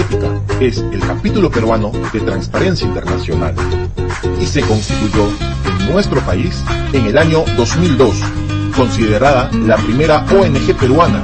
Proética 0.01 0.29
es 0.61 0.79
el 0.79 1.01
capítulo 1.01 1.51
peruano 1.51 1.93
de 2.13 2.21
Transparencia 2.21 2.87
Internacional 2.87 3.55
y 4.41 4.47
se 4.47 4.63
constituyó 4.63 5.29
en 5.67 5.93
nuestro 5.93 6.23
país 6.23 6.65
en 6.95 7.05
el 7.05 7.19
año 7.19 7.45
2002, 7.57 8.17
considerada 8.75 9.51
la 9.53 9.77
primera 9.77 10.25
ONG 10.33 10.75
peruana 10.79 11.23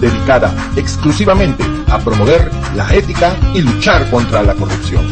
dedicada 0.00 0.54
exclusivamente 0.74 1.64
a 1.88 1.98
promover 1.98 2.50
la 2.74 2.94
ética 2.94 3.36
y 3.52 3.60
luchar 3.60 4.08
contra 4.10 4.42
la 4.42 4.54
corrupción. 4.54 5.04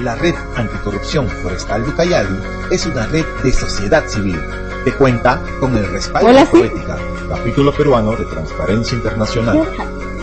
La 0.00 0.14
Red 0.14 0.36
Anticorrupción 0.56 1.26
Forestal 1.28 1.82
de 1.82 1.90
Ucayali 1.90 2.38
es 2.70 2.86
una 2.86 3.06
red 3.06 3.24
de 3.42 3.52
sociedad 3.52 4.06
civil 4.06 4.38
que 4.86 4.92
cuenta 4.92 5.42
con 5.58 5.76
el 5.76 5.84
respaldo 5.90 6.32
de 6.32 6.46
Proética 6.46 6.96
capítulo 7.28 7.74
peruano 7.74 8.14
de 8.14 8.24
Transparencia 8.24 8.94
Internacional. 8.94 9.68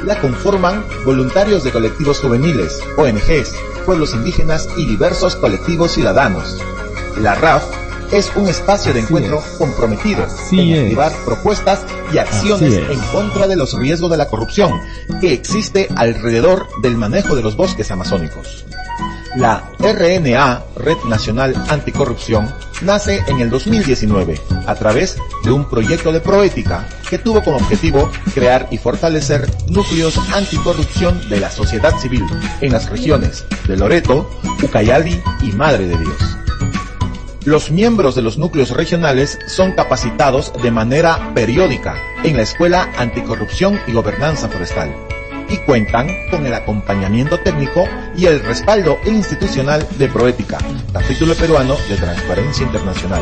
La 0.05 0.17
conforman 0.21 0.85
voluntarios 1.03 1.65
de 1.65 1.71
colectivos 1.71 2.21
juveniles, 2.21 2.81
ONGs, 2.95 3.55
pueblos 3.85 4.13
indígenas 4.13 4.69
y 4.77 4.85
diversos 4.85 5.35
colectivos 5.35 5.91
ciudadanos. 5.91 6.61
La 7.19 7.35
RAF 7.35 7.65
es 8.13 8.31
un 8.37 8.47
espacio 8.47 8.93
de 8.93 9.01
encuentro 9.01 9.43
comprometido 9.57 10.25
en 10.53 10.79
activar 10.79 11.11
propuestas 11.25 11.85
y 12.13 12.19
acciones 12.19 12.73
en 12.89 12.99
contra 13.11 13.47
de 13.47 13.57
los 13.57 13.77
riesgos 13.77 14.11
de 14.11 14.17
la 14.17 14.29
corrupción 14.29 14.71
que 15.19 15.33
existe 15.33 15.89
alrededor 15.97 16.69
del 16.81 16.95
manejo 16.95 17.35
de 17.35 17.43
los 17.43 17.57
bosques 17.57 17.91
amazónicos. 17.91 18.65
La 19.35 19.71
RNA, 19.79 20.63
Red 20.75 20.97
Nacional 21.09 21.55
Anticorrupción, 21.69 22.53
nace 22.83 23.23
en 23.27 23.39
el 23.39 23.49
2019 23.49 24.39
a 24.67 24.75
través 24.75 25.17
de 25.43 25.51
un 25.51 25.67
proyecto 25.67 26.11
de 26.11 26.19
proética 26.19 26.87
que 27.09 27.17
tuvo 27.17 27.43
como 27.43 27.57
objetivo 27.57 28.11
crear 28.35 28.67
y 28.69 28.77
fortalecer 28.77 29.49
núcleos 29.69 30.19
anticorrupción 30.33 31.29
de 31.29 31.39
la 31.39 31.49
sociedad 31.49 31.97
civil 31.97 32.23
en 32.61 32.71
las 32.71 32.89
regiones 32.89 33.45
de 33.67 33.75
Loreto, 33.75 34.29
Ucayali 34.61 35.19
y 35.41 35.51
Madre 35.53 35.87
de 35.87 35.97
Dios. 35.97 36.37
Los 37.43 37.71
miembros 37.71 38.13
de 38.15 38.21
los 38.21 38.37
núcleos 38.37 38.69
regionales 38.69 39.39
son 39.47 39.71
capacitados 39.73 40.53
de 40.61 40.71
manera 40.71 41.33
periódica 41.33 41.95
en 42.23 42.37
la 42.37 42.43
Escuela 42.43 42.89
Anticorrupción 42.97 43.79
y 43.87 43.93
Gobernanza 43.93 44.47
Forestal 44.47 44.95
y 45.53 45.57
cuentan 45.57 46.07
con 46.31 46.45
el 46.47 46.53
acompañamiento 46.53 47.39
técnico 47.39 47.87
y 48.17 48.25
el 48.25 48.43
respaldo 48.43 48.97
institucional 49.05 49.87
de 49.99 50.07
Proética, 50.07 50.57
capítulo 50.91 51.35
peruano 51.35 51.75
de 51.87 51.95
Transparencia 51.95 52.65
Internacional, 52.65 53.21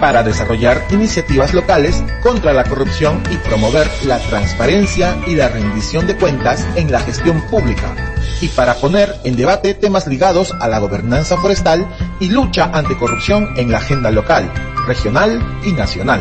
para 0.00 0.24
desarrollar 0.24 0.84
iniciativas 0.90 1.54
locales 1.54 2.02
contra 2.24 2.52
la 2.52 2.64
corrupción 2.64 3.22
y 3.30 3.36
promover 3.36 3.88
la 4.04 4.18
transparencia 4.18 5.16
y 5.28 5.36
la 5.36 5.48
rendición 5.48 6.08
de 6.08 6.16
cuentas 6.16 6.66
en 6.74 6.90
la 6.90 6.98
gestión 7.00 7.40
pública, 7.42 7.94
y 8.40 8.48
para 8.48 8.74
poner 8.74 9.14
en 9.22 9.36
debate 9.36 9.74
temas 9.74 10.08
ligados 10.08 10.52
a 10.60 10.66
la 10.66 10.80
gobernanza 10.80 11.36
forestal 11.36 11.86
y 12.18 12.30
lucha 12.30 12.68
ante 12.72 12.98
corrupción 12.98 13.46
en 13.56 13.70
la 13.70 13.78
agenda 13.78 14.10
local, 14.10 14.52
regional 14.88 15.40
y 15.64 15.70
nacional. 15.70 16.20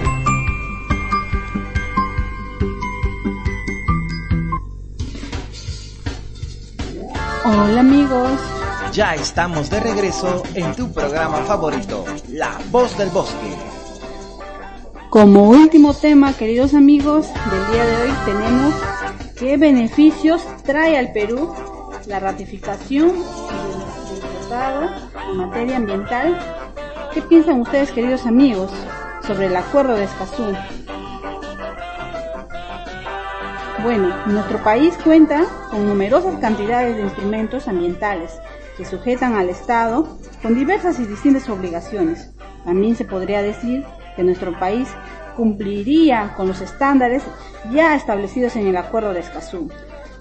Hola 7.61 7.81
amigos. 7.81 8.39
Ya 8.93 9.15
estamos 9.15 9.69
de 9.69 9.81
regreso 9.81 10.43
en 10.55 10.73
tu 10.75 10.93
programa 10.93 11.39
favorito, 11.39 12.05
La 12.29 12.57
Voz 12.71 12.97
del 12.97 13.09
Bosque. 13.09 13.53
Como 15.09 15.49
último 15.49 15.93
tema, 15.93 16.31
queridos 16.31 16.73
amigos, 16.73 17.27
del 17.27 17.73
día 17.73 17.85
de 17.85 17.95
hoy 17.97 18.13
tenemos 18.23 18.73
qué 19.37 19.57
beneficios 19.57 20.41
trae 20.63 20.97
al 20.97 21.11
Perú 21.11 21.53
la 22.07 22.21
ratificación 22.21 23.09
del, 23.09 24.21
tratado 24.47 24.89
en 25.29 25.37
materia 25.37 25.75
ambiental. 25.75 26.39
¿Qué 27.13 27.21
piensan 27.23 27.59
ustedes, 27.59 27.91
queridos 27.91 28.25
amigos, 28.25 28.71
sobre 29.27 29.47
el 29.47 29.57
acuerdo 29.57 29.95
de 29.95 30.05
Escazú? 30.05 30.55
Bueno, 33.83 34.13
nuestro 34.25 34.61
país 34.61 34.97
cuenta 35.01 35.45
con 35.71 35.87
numerosas 35.87 36.35
cantidades 36.41 36.97
de 36.97 37.03
instrumentos 37.03 37.67
ambientales 37.69 38.37
que 38.75 38.83
sujetan 38.83 39.35
al 39.35 39.47
Estado 39.47 40.17
con 40.41 40.53
diversas 40.53 40.99
y 40.99 41.05
distintas 41.05 41.47
obligaciones. 41.47 42.31
También 42.65 42.97
se 42.97 43.05
podría 43.05 43.41
decir 43.41 43.85
que 44.17 44.23
nuestro 44.23 44.57
país 44.59 44.89
cumpliría 45.37 46.33
con 46.35 46.49
los 46.49 46.59
estándares 46.59 47.23
ya 47.71 47.95
establecidos 47.95 48.57
en 48.57 48.67
el 48.67 48.75
Acuerdo 48.75 49.13
de 49.13 49.21
Escazú, 49.21 49.69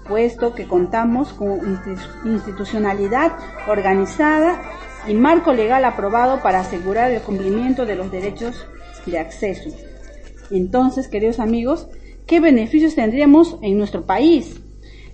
puesto 0.07 0.55
que 0.55 0.65
contamos 0.65 1.33
con 1.33 1.81
institucionalidad 2.23 3.33
organizada 3.67 4.61
y 5.05 5.13
marco 5.15 5.51
legal 5.51 5.83
aprobado 5.83 6.41
para 6.41 6.61
asegurar 6.61 7.11
el 7.11 7.21
cumplimiento 7.21 7.85
de 7.85 7.95
los 7.95 8.09
derechos 8.09 8.65
de 9.05 9.19
acceso. 9.19 9.69
Entonces, 10.49 11.09
queridos 11.09 11.39
amigos, 11.39 11.89
¿qué 12.29 12.39
beneficios 12.39 12.93
tendríamos 12.93 13.57
en 13.63 13.75
nuestro 13.79 14.03
país? 14.03 14.61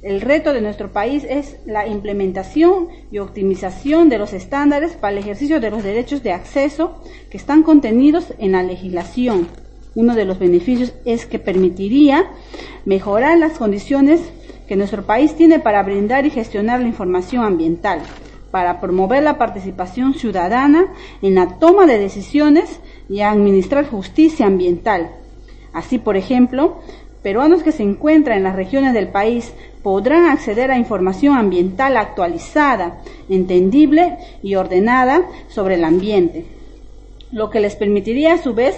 El 0.04 0.20
reto 0.20 0.52
de 0.52 0.60
nuestro 0.60 0.92
país 0.92 1.24
es 1.24 1.56
la 1.66 1.88
implementación 1.88 2.90
y 3.10 3.20
optimización 3.20 4.10
de 4.10 4.18
los 4.18 4.34
estándares 4.34 4.98
para 4.98 5.14
el 5.14 5.20
ejercicio 5.20 5.62
de 5.62 5.72
los 5.72 5.82
derechos 5.82 6.24
de 6.24 6.34
acceso 6.34 7.02
que 7.32 7.38
están 7.38 7.64
contenidos 7.64 8.34
en 8.38 8.52
la 8.52 8.64
legislación. 8.64 9.48
Uno 9.96 10.14
de 10.14 10.26
los 10.26 10.40
beneficios 10.40 10.94
es 11.06 11.26
que 11.26 11.40
permitiría 11.40 12.26
mejorar 12.84 13.38
las 13.38 13.58
condiciones 13.58 14.20
que 14.68 14.76
nuestro 14.76 15.06
país 15.06 15.36
tiene 15.36 15.60
para 15.60 15.84
brindar 15.84 16.26
y 16.26 16.32
gestionar 16.32 16.82
la 16.82 16.90
información 16.90 17.46
ambiental, 17.46 18.02
para 18.52 18.82
promover 18.82 19.24
la 19.24 19.38
participación 19.38 20.16
ciudadana 20.16 20.94
en 21.22 21.36
la 21.36 21.60
toma 21.60 21.86
de 21.86 21.98
decisiones 21.98 22.82
y 23.08 23.22
administrar 23.22 23.90
justicia 23.90 24.48
ambiental. 24.48 25.12
Así, 25.76 25.98
por 25.98 26.16
ejemplo, 26.16 26.78
peruanos 27.26 27.64
que 27.64 27.72
se 27.72 27.82
encuentran 27.82 28.38
en 28.38 28.44
las 28.44 28.56
regiones 28.56 28.94
del 28.94 29.08
país 29.08 29.52
podrán 29.82 30.28
acceder 30.28 30.70
a 30.70 30.78
información 30.78 31.36
ambiental 31.36 31.98
actualizada, 31.98 33.02
entendible 33.28 34.20
y 34.44 34.54
ordenada 34.54 35.24
sobre 35.48 35.74
el 35.74 35.86
ambiente, 35.86 36.46
lo 37.32 37.50
que 37.50 37.62
les 37.62 37.76
permitiría 37.76 38.36
a 38.36 38.38
su 38.38 38.54
vez 38.54 38.76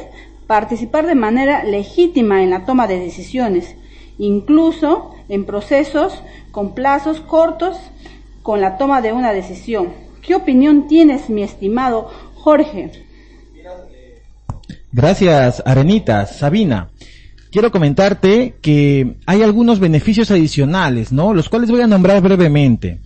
participar 0.48 1.08
de 1.08 1.16
manera 1.16 1.66
legítima 1.66 2.42
en 2.42 2.52
la 2.52 2.64
toma 2.64 2.88
de 2.88 3.02
decisiones, 3.02 3.76
incluso 4.18 5.14
en 5.28 5.44
procesos 5.44 6.24
con 6.52 6.74
plazos 6.74 7.20
cortos 7.20 7.78
con 8.44 8.62
la 8.62 8.78
toma 8.78 9.02
de 9.02 9.12
una 9.12 9.34
decisión. 9.34 9.90
¿Qué 10.22 10.36
opinión 10.36 10.88
tienes, 10.88 11.30
mi 11.30 11.44
estimado 11.44 12.10
Jorge? 12.36 12.92
Gracias, 14.94 15.62
Arenita. 15.66 16.26
Sabina, 16.26 16.92
quiero 17.58 17.72
comentarte 17.72 18.54
que 18.62 19.16
hay 19.26 19.42
algunos 19.42 19.80
beneficios 19.80 20.30
adicionales, 20.30 21.12
¿no? 21.12 21.34
Los 21.34 21.50
cuales 21.50 21.72
voy 21.72 21.82
a 21.82 21.88
nombrar 21.88 22.22
brevemente. 22.22 23.00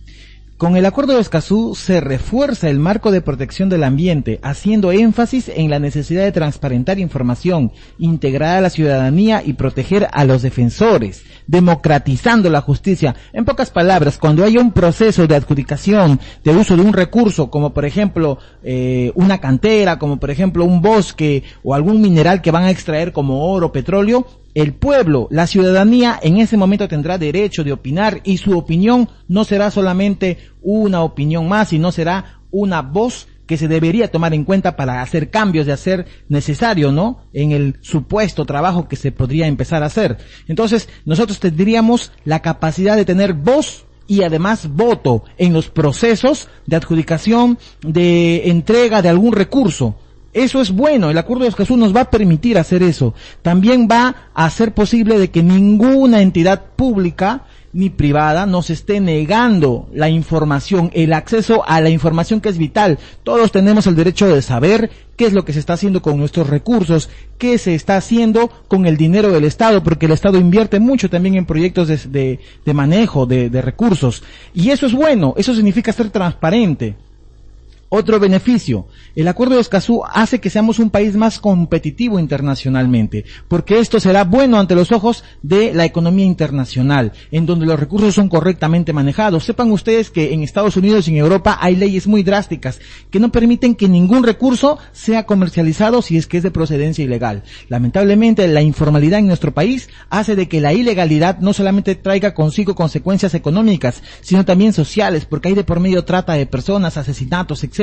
Con 0.62 0.76
el 0.76 0.86
Acuerdo 0.86 1.14
de 1.14 1.20
Escazú 1.20 1.74
se 1.74 2.00
refuerza 2.00 2.68
el 2.68 2.78
marco 2.78 3.10
de 3.10 3.20
protección 3.20 3.68
del 3.68 3.82
ambiente, 3.82 4.38
haciendo 4.42 4.92
énfasis 4.92 5.48
en 5.48 5.70
la 5.70 5.80
necesidad 5.80 6.22
de 6.22 6.30
transparentar 6.30 7.00
información, 7.00 7.72
integrar 7.98 8.58
a 8.58 8.60
la 8.60 8.70
ciudadanía 8.70 9.42
y 9.44 9.54
proteger 9.54 10.06
a 10.12 10.24
los 10.24 10.42
defensores, 10.42 11.24
democratizando 11.48 12.48
la 12.48 12.60
justicia. 12.60 13.16
En 13.32 13.44
pocas 13.44 13.70
palabras, 13.70 14.18
cuando 14.18 14.44
hay 14.44 14.56
un 14.56 14.70
proceso 14.70 15.26
de 15.26 15.34
adjudicación 15.34 16.20
de 16.44 16.54
uso 16.54 16.76
de 16.76 16.82
un 16.82 16.92
recurso, 16.92 17.50
como 17.50 17.74
por 17.74 17.84
ejemplo 17.84 18.38
eh, 18.62 19.10
una 19.14 19.38
cantera, 19.38 19.98
como 19.98 20.18
por 20.18 20.30
ejemplo 20.30 20.64
un 20.64 20.80
bosque 20.80 21.42
o 21.64 21.74
algún 21.74 22.00
mineral 22.00 22.40
que 22.40 22.52
van 22.52 22.64
a 22.64 22.70
extraer 22.70 23.12
como 23.12 23.50
oro, 23.50 23.72
petróleo, 23.72 24.26
el 24.54 24.74
pueblo, 24.74 25.28
la 25.30 25.46
ciudadanía 25.46 26.18
en 26.22 26.38
ese 26.38 26.56
momento 26.56 26.88
tendrá 26.88 27.18
derecho 27.18 27.64
de 27.64 27.72
opinar 27.72 28.20
y 28.24 28.38
su 28.38 28.56
opinión 28.56 29.08
no 29.28 29.44
será 29.44 29.70
solamente 29.70 30.38
una 30.60 31.02
opinión 31.02 31.48
más, 31.48 31.70
sino 31.70 31.90
será 31.90 32.40
una 32.50 32.82
voz 32.82 33.28
que 33.46 33.56
se 33.56 33.68
debería 33.68 34.10
tomar 34.10 34.34
en 34.34 34.44
cuenta 34.44 34.76
para 34.76 35.02
hacer 35.02 35.30
cambios 35.30 35.66
de 35.66 35.72
hacer 35.72 36.06
necesario, 36.28 36.92
¿no? 36.92 37.24
En 37.32 37.52
el 37.52 37.76
supuesto 37.80 38.44
trabajo 38.44 38.88
que 38.88 38.96
se 38.96 39.12
podría 39.12 39.46
empezar 39.46 39.82
a 39.82 39.86
hacer. 39.86 40.18
Entonces, 40.48 40.88
nosotros 41.04 41.40
tendríamos 41.40 42.12
la 42.24 42.40
capacidad 42.40 42.96
de 42.96 43.04
tener 43.04 43.32
voz 43.32 43.86
y 44.06 44.22
además 44.22 44.68
voto 44.68 45.24
en 45.38 45.52
los 45.52 45.68
procesos 45.68 46.48
de 46.66 46.76
adjudicación, 46.76 47.58
de 47.82 48.48
entrega 48.48 49.02
de 49.02 49.08
algún 49.08 49.32
recurso. 49.32 49.96
Eso 50.32 50.62
es 50.62 50.70
bueno, 50.70 51.10
el 51.10 51.18
acuerdo 51.18 51.42
de 51.42 51.50
Escazú 51.50 51.76
nos 51.76 51.94
va 51.94 52.02
a 52.02 52.10
permitir 52.10 52.56
hacer 52.56 52.82
eso. 52.82 53.12
También 53.42 53.86
va 53.90 54.30
a 54.32 54.46
hacer 54.46 54.72
posible 54.72 55.18
de 55.18 55.30
que 55.30 55.42
ninguna 55.42 56.22
entidad 56.22 56.62
pública 56.74 57.44
ni 57.74 57.90
privada 57.90 58.46
nos 58.46 58.70
esté 58.70 59.00
negando 59.00 59.88
la 59.92 60.08
información, 60.08 60.90
el 60.94 61.12
acceso 61.12 61.62
a 61.66 61.82
la 61.82 61.90
información 61.90 62.40
que 62.40 62.48
es 62.48 62.56
vital. 62.56 62.98
Todos 63.24 63.52
tenemos 63.52 63.86
el 63.86 63.94
derecho 63.94 64.26
de 64.26 64.40
saber 64.40 64.90
qué 65.16 65.26
es 65.26 65.34
lo 65.34 65.44
que 65.44 65.52
se 65.52 65.58
está 65.58 65.74
haciendo 65.74 66.00
con 66.00 66.16
nuestros 66.18 66.48
recursos, 66.48 67.10
qué 67.36 67.58
se 67.58 67.74
está 67.74 67.96
haciendo 67.96 68.50
con 68.68 68.86
el 68.86 68.96
dinero 68.96 69.32
del 69.32 69.44
Estado, 69.44 69.82
porque 69.82 70.06
el 70.06 70.12
Estado 70.12 70.38
invierte 70.38 70.80
mucho 70.80 71.10
también 71.10 71.34
en 71.34 71.44
proyectos 71.44 71.88
de, 71.88 72.40
manejo 72.72 73.26
de 73.26 73.62
recursos. 73.62 74.22
Y 74.54 74.70
eso 74.70 74.86
es 74.86 74.94
bueno, 74.94 75.34
eso 75.36 75.54
significa 75.54 75.92
ser 75.92 76.08
transparente. 76.08 76.96
Otro 77.94 78.18
beneficio, 78.18 78.86
el 79.14 79.28
acuerdo 79.28 79.56
de 79.56 79.60
Escazú 79.60 80.02
hace 80.10 80.40
que 80.40 80.48
seamos 80.48 80.78
un 80.78 80.88
país 80.88 81.14
más 81.14 81.38
competitivo 81.38 82.18
internacionalmente, 82.18 83.26
porque 83.48 83.80
esto 83.80 84.00
será 84.00 84.24
bueno 84.24 84.58
ante 84.58 84.74
los 84.74 84.92
ojos 84.92 85.24
de 85.42 85.74
la 85.74 85.84
economía 85.84 86.24
internacional, 86.24 87.12
en 87.30 87.44
donde 87.44 87.66
los 87.66 87.78
recursos 87.78 88.14
son 88.14 88.30
correctamente 88.30 88.94
manejados. 88.94 89.44
Sepan 89.44 89.70
ustedes 89.70 90.08
que 90.08 90.32
en 90.32 90.42
Estados 90.42 90.78
Unidos 90.78 91.06
y 91.06 91.10
en 91.10 91.18
Europa 91.18 91.58
hay 91.60 91.76
leyes 91.76 92.06
muy 92.06 92.22
drásticas 92.22 92.80
que 93.10 93.20
no 93.20 93.30
permiten 93.30 93.74
que 93.74 93.90
ningún 93.90 94.22
recurso 94.22 94.78
sea 94.92 95.26
comercializado 95.26 96.00
si 96.00 96.16
es 96.16 96.26
que 96.26 96.38
es 96.38 96.42
de 96.42 96.50
procedencia 96.50 97.04
ilegal. 97.04 97.42
Lamentablemente, 97.68 98.48
la 98.48 98.62
informalidad 98.62 99.18
en 99.18 99.26
nuestro 99.26 99.52
país 99.52 99.90
hace 100.08 100.34
de 100.34 100.48
que 100.48 100.62
la 100.62 100.72
ilegalidad 100.72 101.40
no 101.40 101.52
solamente 101.52 101.94
traiga 101.94 102.32
consigo 102.32 102.74
consecuencias 102.74 103.34
económicas, 103.34 104.02
sino 104.22 104.46
también 104.46 104.72
sociales, 104.72 105.26
porque 105.26 105.48
hay 105.48 105.54
de 105.54 105.64
por 105.64 105.78
medio 105.78 106.06
trata 106.06 106.32
de 106.32 106.46
personas, 106.46 106.96
asesinatos, 106.96 107.62
etc 107.64 107.81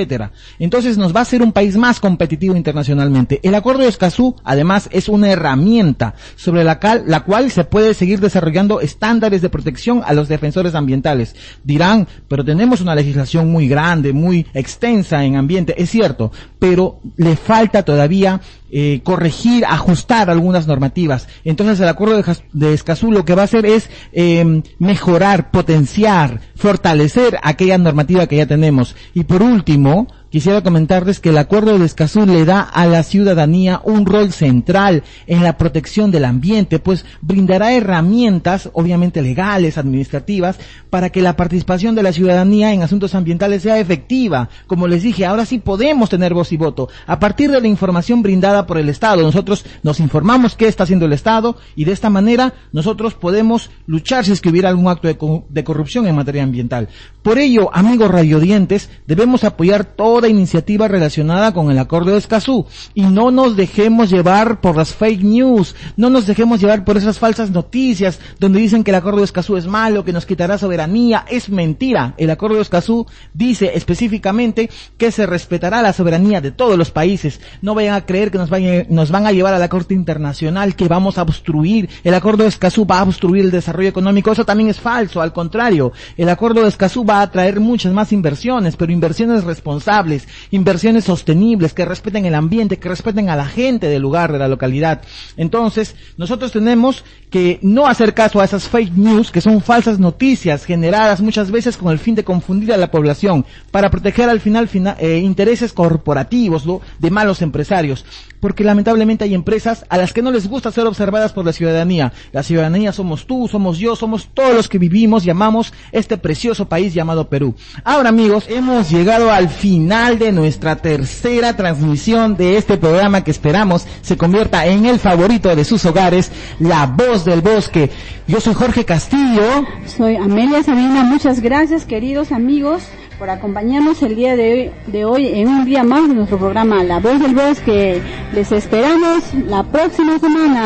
entonces 0.59 0.97
nos 0.97 1.15
va 1.15 1.21
a 1.21 1.25
ser 1.25 1.41
un 1.41 1.51
país 1.51 1.77
más 1.77 1.99
competitivo 1.99 2.55
internacionalmente. 2.55 3.39
El 3.43 3.55
acuerdo 3.55 3.83
de 3.83 3.89
Escazú, 3.89 4.35
además, 4.43 4.89
es 4.91 5.09
una 5.09 5.29
herramienta 5.29 6.15
sobre 6.35 6.63
la, 6.63 6.79
la 7.05 7.21
cual 7.21 7.51
se 7.51 7.63
puede 7.63 7.93
seguir 7.93 8.19
desarrollando 8.19 8.81
estándares 8.81 9.41
de 9.41 9.49
protección 9.49 10.01
a 10.05 10.13
los 10.13 10.27
defensores 10.27 10.75
ambientales. 10.75 11.35
Dirán, 11.63 12.07
pero 12.27 12.45
tenemos 12.45 12.81
una 12.81 12.95
legislación 12.95 13.51
muy 13.51 13.67
grande, 13.67 14.13
muy 14.13 14.45
extensa 14.53 15.23
en 15.23 15.35
ambiente, 15.35 15.81
es 15.81 15.89
cierto, 15.89 16.31
pero 16.59 16.99
le 17.17 17.35
falta 17.35 17.83
todavía 17.83 18.41
eh, 18.71 19.01
corregir, 19.03 19.65
ajustar 19.65 20.29
algunas 20.29 20.67
normativas. 20.67 21.27
Entonces 21.43 21.79
el 21.79 21.87
acuerdo 21.87 22.21
de, 22.53 22.73
Escazú 22.73 23.11
lo 23.11 23.25
que 23.25 23.35
va 23.35 23.43
a 23.43 23.45
hacer 23.45 23.65
es 23.65 23.89
eh, 24.11 24.61
mejorar, 24.77 25.51
potenciar, 25.51 26.41
fortalecer 26.55 27.37
aquella 27.43 27.77
normativa 27.77 28.27
que 28.27 28.37
ya 28.37 28.45
tenemos. 28.45 28.95
Y 29.13 29.23
por 29.23 29.41
último, 29.41 30.07
quisiera 30.29 30.61
comentarles 30.61 31.19
que 31.19 31.29
el 31.29 31.37
acuerdo 31.37 31.77
de 31.77 31.85
Escazú 31.85 32.25
le 32.25 32.45
da 32.45 32.61
a 32.61 32.85
la 32.85 33.03
ciudadanía 33.03 33.81
un 33.83 34.05
rol 34.05 34.31
central 34.31 35.03
en 35.27 35.43
la 35.43 35.57
protección 35.57 36.11
del 36.11 36.25
ambiente, 36.25 36.79
pues 36.79 37.05
brindará 37.21 37.73
herramientas, 37.73 38.69
obviamente 38.73 39.21
legales, 39.21 39.77
administrativas, 39.77 40.57
para 40.89 41.09
que 41.09 41.21
la 41.21 41.35
participación 41.35 41.95
de 41.95 42.03
la 42.03 42.13
ciudadanía 42.13 42.73
en 42.73 42.81
asuntos 42.81 43.15
ambientales 43.15 43.63
sea 43.63 43.79
efectiva. 43.79 44.49
Como 44.67 44.87
les 44.87 45.03
dije, 45.03 45.25
ahora 45.25 45.45
sí 45.45 45.59
podemos 45.59 46.09
tener 46.09 46.33
voz 46.33 46.51
y 46.51 46.57
voto. 46.57 46.89
A 47.07 47.19
partir 47.19 47.51
de 47.51 47.61
la 47.61 47.67
información 47.67 48.21
brindada 48.21 48.65
por 48.65 48.77
el 48.77 48.89
Estado, 48.89 49.21
nosotros 49.21 49.65
nos 49.83 49.99
informamos 49.99 50.55
qué 50.55 50.67
está 50.67 50.83
haciendo 50.83 51.05
el 51.05 51.13
Estado 51.13 51.57
y 51.75 51.85
de 51.85 51.91
esta 51.91 52.09
manera 52.09 52.53
nosotros 52.71 53.13
podemos 53.13 53.69
luchar 53.85 54.25
si 54.25 54.31
es 54.31 54.41
que 54.41 54.49
hubiera 54.49 54.69
algún 54.69 54.87
acto 54.87 55.07
de, 55.07 55.17
de 55.49 55.63
corrupción 55.63 56.07
en 56.07 56.15
materia 56.15 56.43
ambiental. 56.43 56.89
Por 57.21 57.37
ello, 57.37 57.69
amigos 57.73 58.11
radiodientes, 58.11 58.89
debemos 59.07 59.43
apoyar 59.43 59.85
toda 60.19 60.27
iniciativa 60.27 60.89
relacionada 60.89 61.53
con 61.53 61.71
el 61.71 61.79
acuerdo 61.79 62.11
de 62.11 62.17
Escazú 62.17 62.65
y 62.93 63.03
no 63.03 63.31
nos 63.31 63.55
dejemos 63.55 64.09
llevar 64.09 64.59
por 64.59 64.75
las 64.75 64.93
fake 64.93 65.23
news, 65.23 65.77
no 65.95 66.09
nos 66.09 66.27
dejemos 66.27 66.59
llevar 66.59 66.83
por 66.83 66.97
esas 66.97 67.17
falsas 67.17 67.51
noticias 67.51 68.19
donde 68.37 68.59
dicen 68.59 68.83
que 68.83 68.91
el 68.91 68.95
acuerdo 68.95 69.19
de 69.19 69.25
Escazú 69.25 69.55
es 69.55 69.65
malo, 69.65 70.03
que 70.03 70.11
nos 70.11 70.25
quitará 70.25 70.57
soberanía. 70.57 71.23
Es 71.29 71.49
mentira. 71.49 72.15
El 72.17 72.31
acuerdo 72.31 72.57
de 72.57 72.63
Escazú 72.63 73.07
dice 73.33 73.71
específicamente 73.75 74.69
que 74.97 75.09
se 75.13 75.25
respetará 75.25 75.81
la 75.81 75.93
soberanía 75.93 76.41
de 76.41 76.51
todos 76.51 76.77
los 76.77 76.91
países. 76.91 77.39
No 77.61 77.73
vayan 77.73 77.95
a 77.95 78.05
creer 78.05 78.29
que 78.29 78.39
nos, 78.39 78.49
nos 78.89 79.11
van 79.11 79.25
a 79.25 79.31
llevar 79.31 79.53
a 79.53 79.59
la 79.59 79.69
Corte 79.69 79.93
Internacional, 79.93 80.75
que 80.75 80.89
vamos 80.89 81.17
a 81.17 81.21
obstruir. 81.21 81.89
El 82.03 82.13
acuerdo 82.13 82.43
de 82.43 82.49
Escazú 82.49 82.85
va 82.85 82.99
a 82.99 83.03
obstruir 83.03 83.45
el 83.45 83.51
desarrollo 83.51 83.87
económico. 83.87 84.33
Eso 84.33 84.43
también 84.43 84.69
es 84.69 84.81
falso. 84.81 85.21
Al 85.21 85.31
contrario, 85.31 85.93
el 86.17 86.27
acuerdo 86.27 86.63
de 86.63 86.67
Escazú 86.67 87.05
va 87.05 87.21
a 87.21 87.31
traer 87.31 87.61
muchas 87.61 87.93
más 87.93 88.11
inversiones, 88.11 88.75
pero 88.75 88.91
inversiones 88.91 89.45
responsables, 89.45 90.08
inversiones 90.51 91.05
sostenibles, 91.05 91.73
que 91.73 91.85
respeten 91.85 92.25
el 92.25 92.35
ambiente, 92.35 92.77
que 92.77 92.89
respeten 92.89 93.29
a 93.29 93.35
la 93.35 93.45
gente 93.45 93.87
del 93.87 94.01
lugar, 94.01 94.31
de 94.31 94.39
la 94.39 94.47
localidad. 94.47 95.01
Entonces, 95.37 95.95
nosotros 96.17 96.51
tenemos 96.51 97.03
que 97.29 97.59
no 97.61 97.87
hacer 97.87 98.13
caso 98.13 98.39
a 98.39 98.45
esas 98.45 98.67
fake 98.67 98.93
news, 98.95 99.31
que 99.31 99.41
son 99.41 99.61
falsas 99.61 99.99
noticias 99.99 100.65
generadas 100.65 101.21
muchas 101.21 101.51
veces 101.51 101.77
con 101.77 101.91
el 101.91 101.99
fin 101.99 102.15
de 102.15 102.23
confundir 102.23 102.73
a 102.73 102.77
la 102.77 102.91
población, 102.91 103.45
para 103.71 103.91
proteger 103.91 104.29
al 104.29 104.39
final, 104.39 104.69
eh, 104.99 105.17
intereses 105.23 105.73
corporativos 105.73 106.65
de 106.99 107.11
malos 107.11 107.41
empresarios 107.41 108.05
porque 108.39 108.63
lamentablemente 108.63 109.23
hay 109.25 109.33
empresas 109.33 109.85
a 109.89 109.97
las 109.97 110.13
que 110.13 110.21
no 110.21 110.31
les 110.31 110.47
gusta 110.47 110.71
ser 110.71 110.85
observadas 110.87 111.33
por 111.33 111.45
la 111.45 111.53
ciudadanía. 111.53 112.13
La 112.31 112.43
ciudadanía 112.43 112.93
somos 112.93 113.27
tú, 113.27 113.47
somos 113.47 113.77
yo, 113.77 113.95
somos 113.95 114.29
todos 114.33 114.55
los 114.55 114.69
que 114.69 114.77
vivimos 114.77 115.25
y 115.25 115.29
amamos 115.29 115.73
este 115.91 116.17
precioso 116.17 116.67
país 116.67 116.93
llamado 116.93 117.29
Perú. 117.29 117.55
Ahora 117.83 118.09
amigos, 118.09 118.45
hemos 118.47 118.89
llegado 118.89 119.31
al 119.31 119.49
final 119.49 120.19
de 120.19 120.31
nuestra 120.31 120.77
tercera 120.77 121.55
transmisión 121.55 122.37
de 122.37 122.57
este 122.57 122.77
programa 122.77 123.23
que 123.23 123.31
esperamos 123.31 123.85
se 124.01 124.17
convierta 124.17 124.65
en 124.65 124.85
el 124.85 124.99
favorito 124.99 125.55
de 125.55 125.65
sus 125.65 125.85
hogares, 125.85 126.31
La 126.59 126.85
Voz 126.85 127.18
del 127.25 127.41
Bosque. 127.41 127.89
Yo 128.27 128.39
soy 128.39 128.53
Jorge 128.53 128.85
Castillo. 128.85 129.65
Soy 129.85 130.15
Amelia 130.15 130.63
Sabina, 130.63 131.03
muchas 131.03 131.41
gracias 131.41 131.85
queridos 131.85 132.31
amigos 132.31 132.83
por 133.19 133.29
acompañarnos 133.29 134.01
el 134.01 134.15
día 134.15 134.37
de 134.37 134.53
hoy, 134.53 134.71
de 134.87 135.05
hoy 135.05 135.27
en 135.27 135.49
un 135.49 135.65
día 135.65 135.83
más 135.83 136.07
de 136.07 136.15
nuestro 136.15 136.37
programa 136.37 136.83
La 136.85 136.99
Voz 136.99 137.19
del 137.19 137.35
Bosque. 137.35 138.01
Les 138.33 138.51
esperamos 138.51 139.23
la 139.45 139.63
próxima 139.63 140.17
semana. 140.19 140.65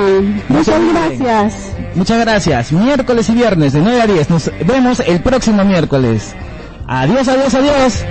Muchas 0.50 0.80
gracias. 0.94 1.74
Muchas 1.96 2.20
gracias. 2.20 2.72
Miércoles 2.72 3.28
y 3.30 3.34
viernes 3.34 3.74
de 3.74 3.82
9 3.82 4.02
a 4.02 4.08
10. 4.08 4.30
Nos 4.30 4.52
vemos 4.68 5.00
el 5.00 5.22
próximo 5.22 5.66
miércoles. 5.66 6.36
Adiós, 6.88 7.28
adiós, 7.28 7.54
adiós. 7.56 8.06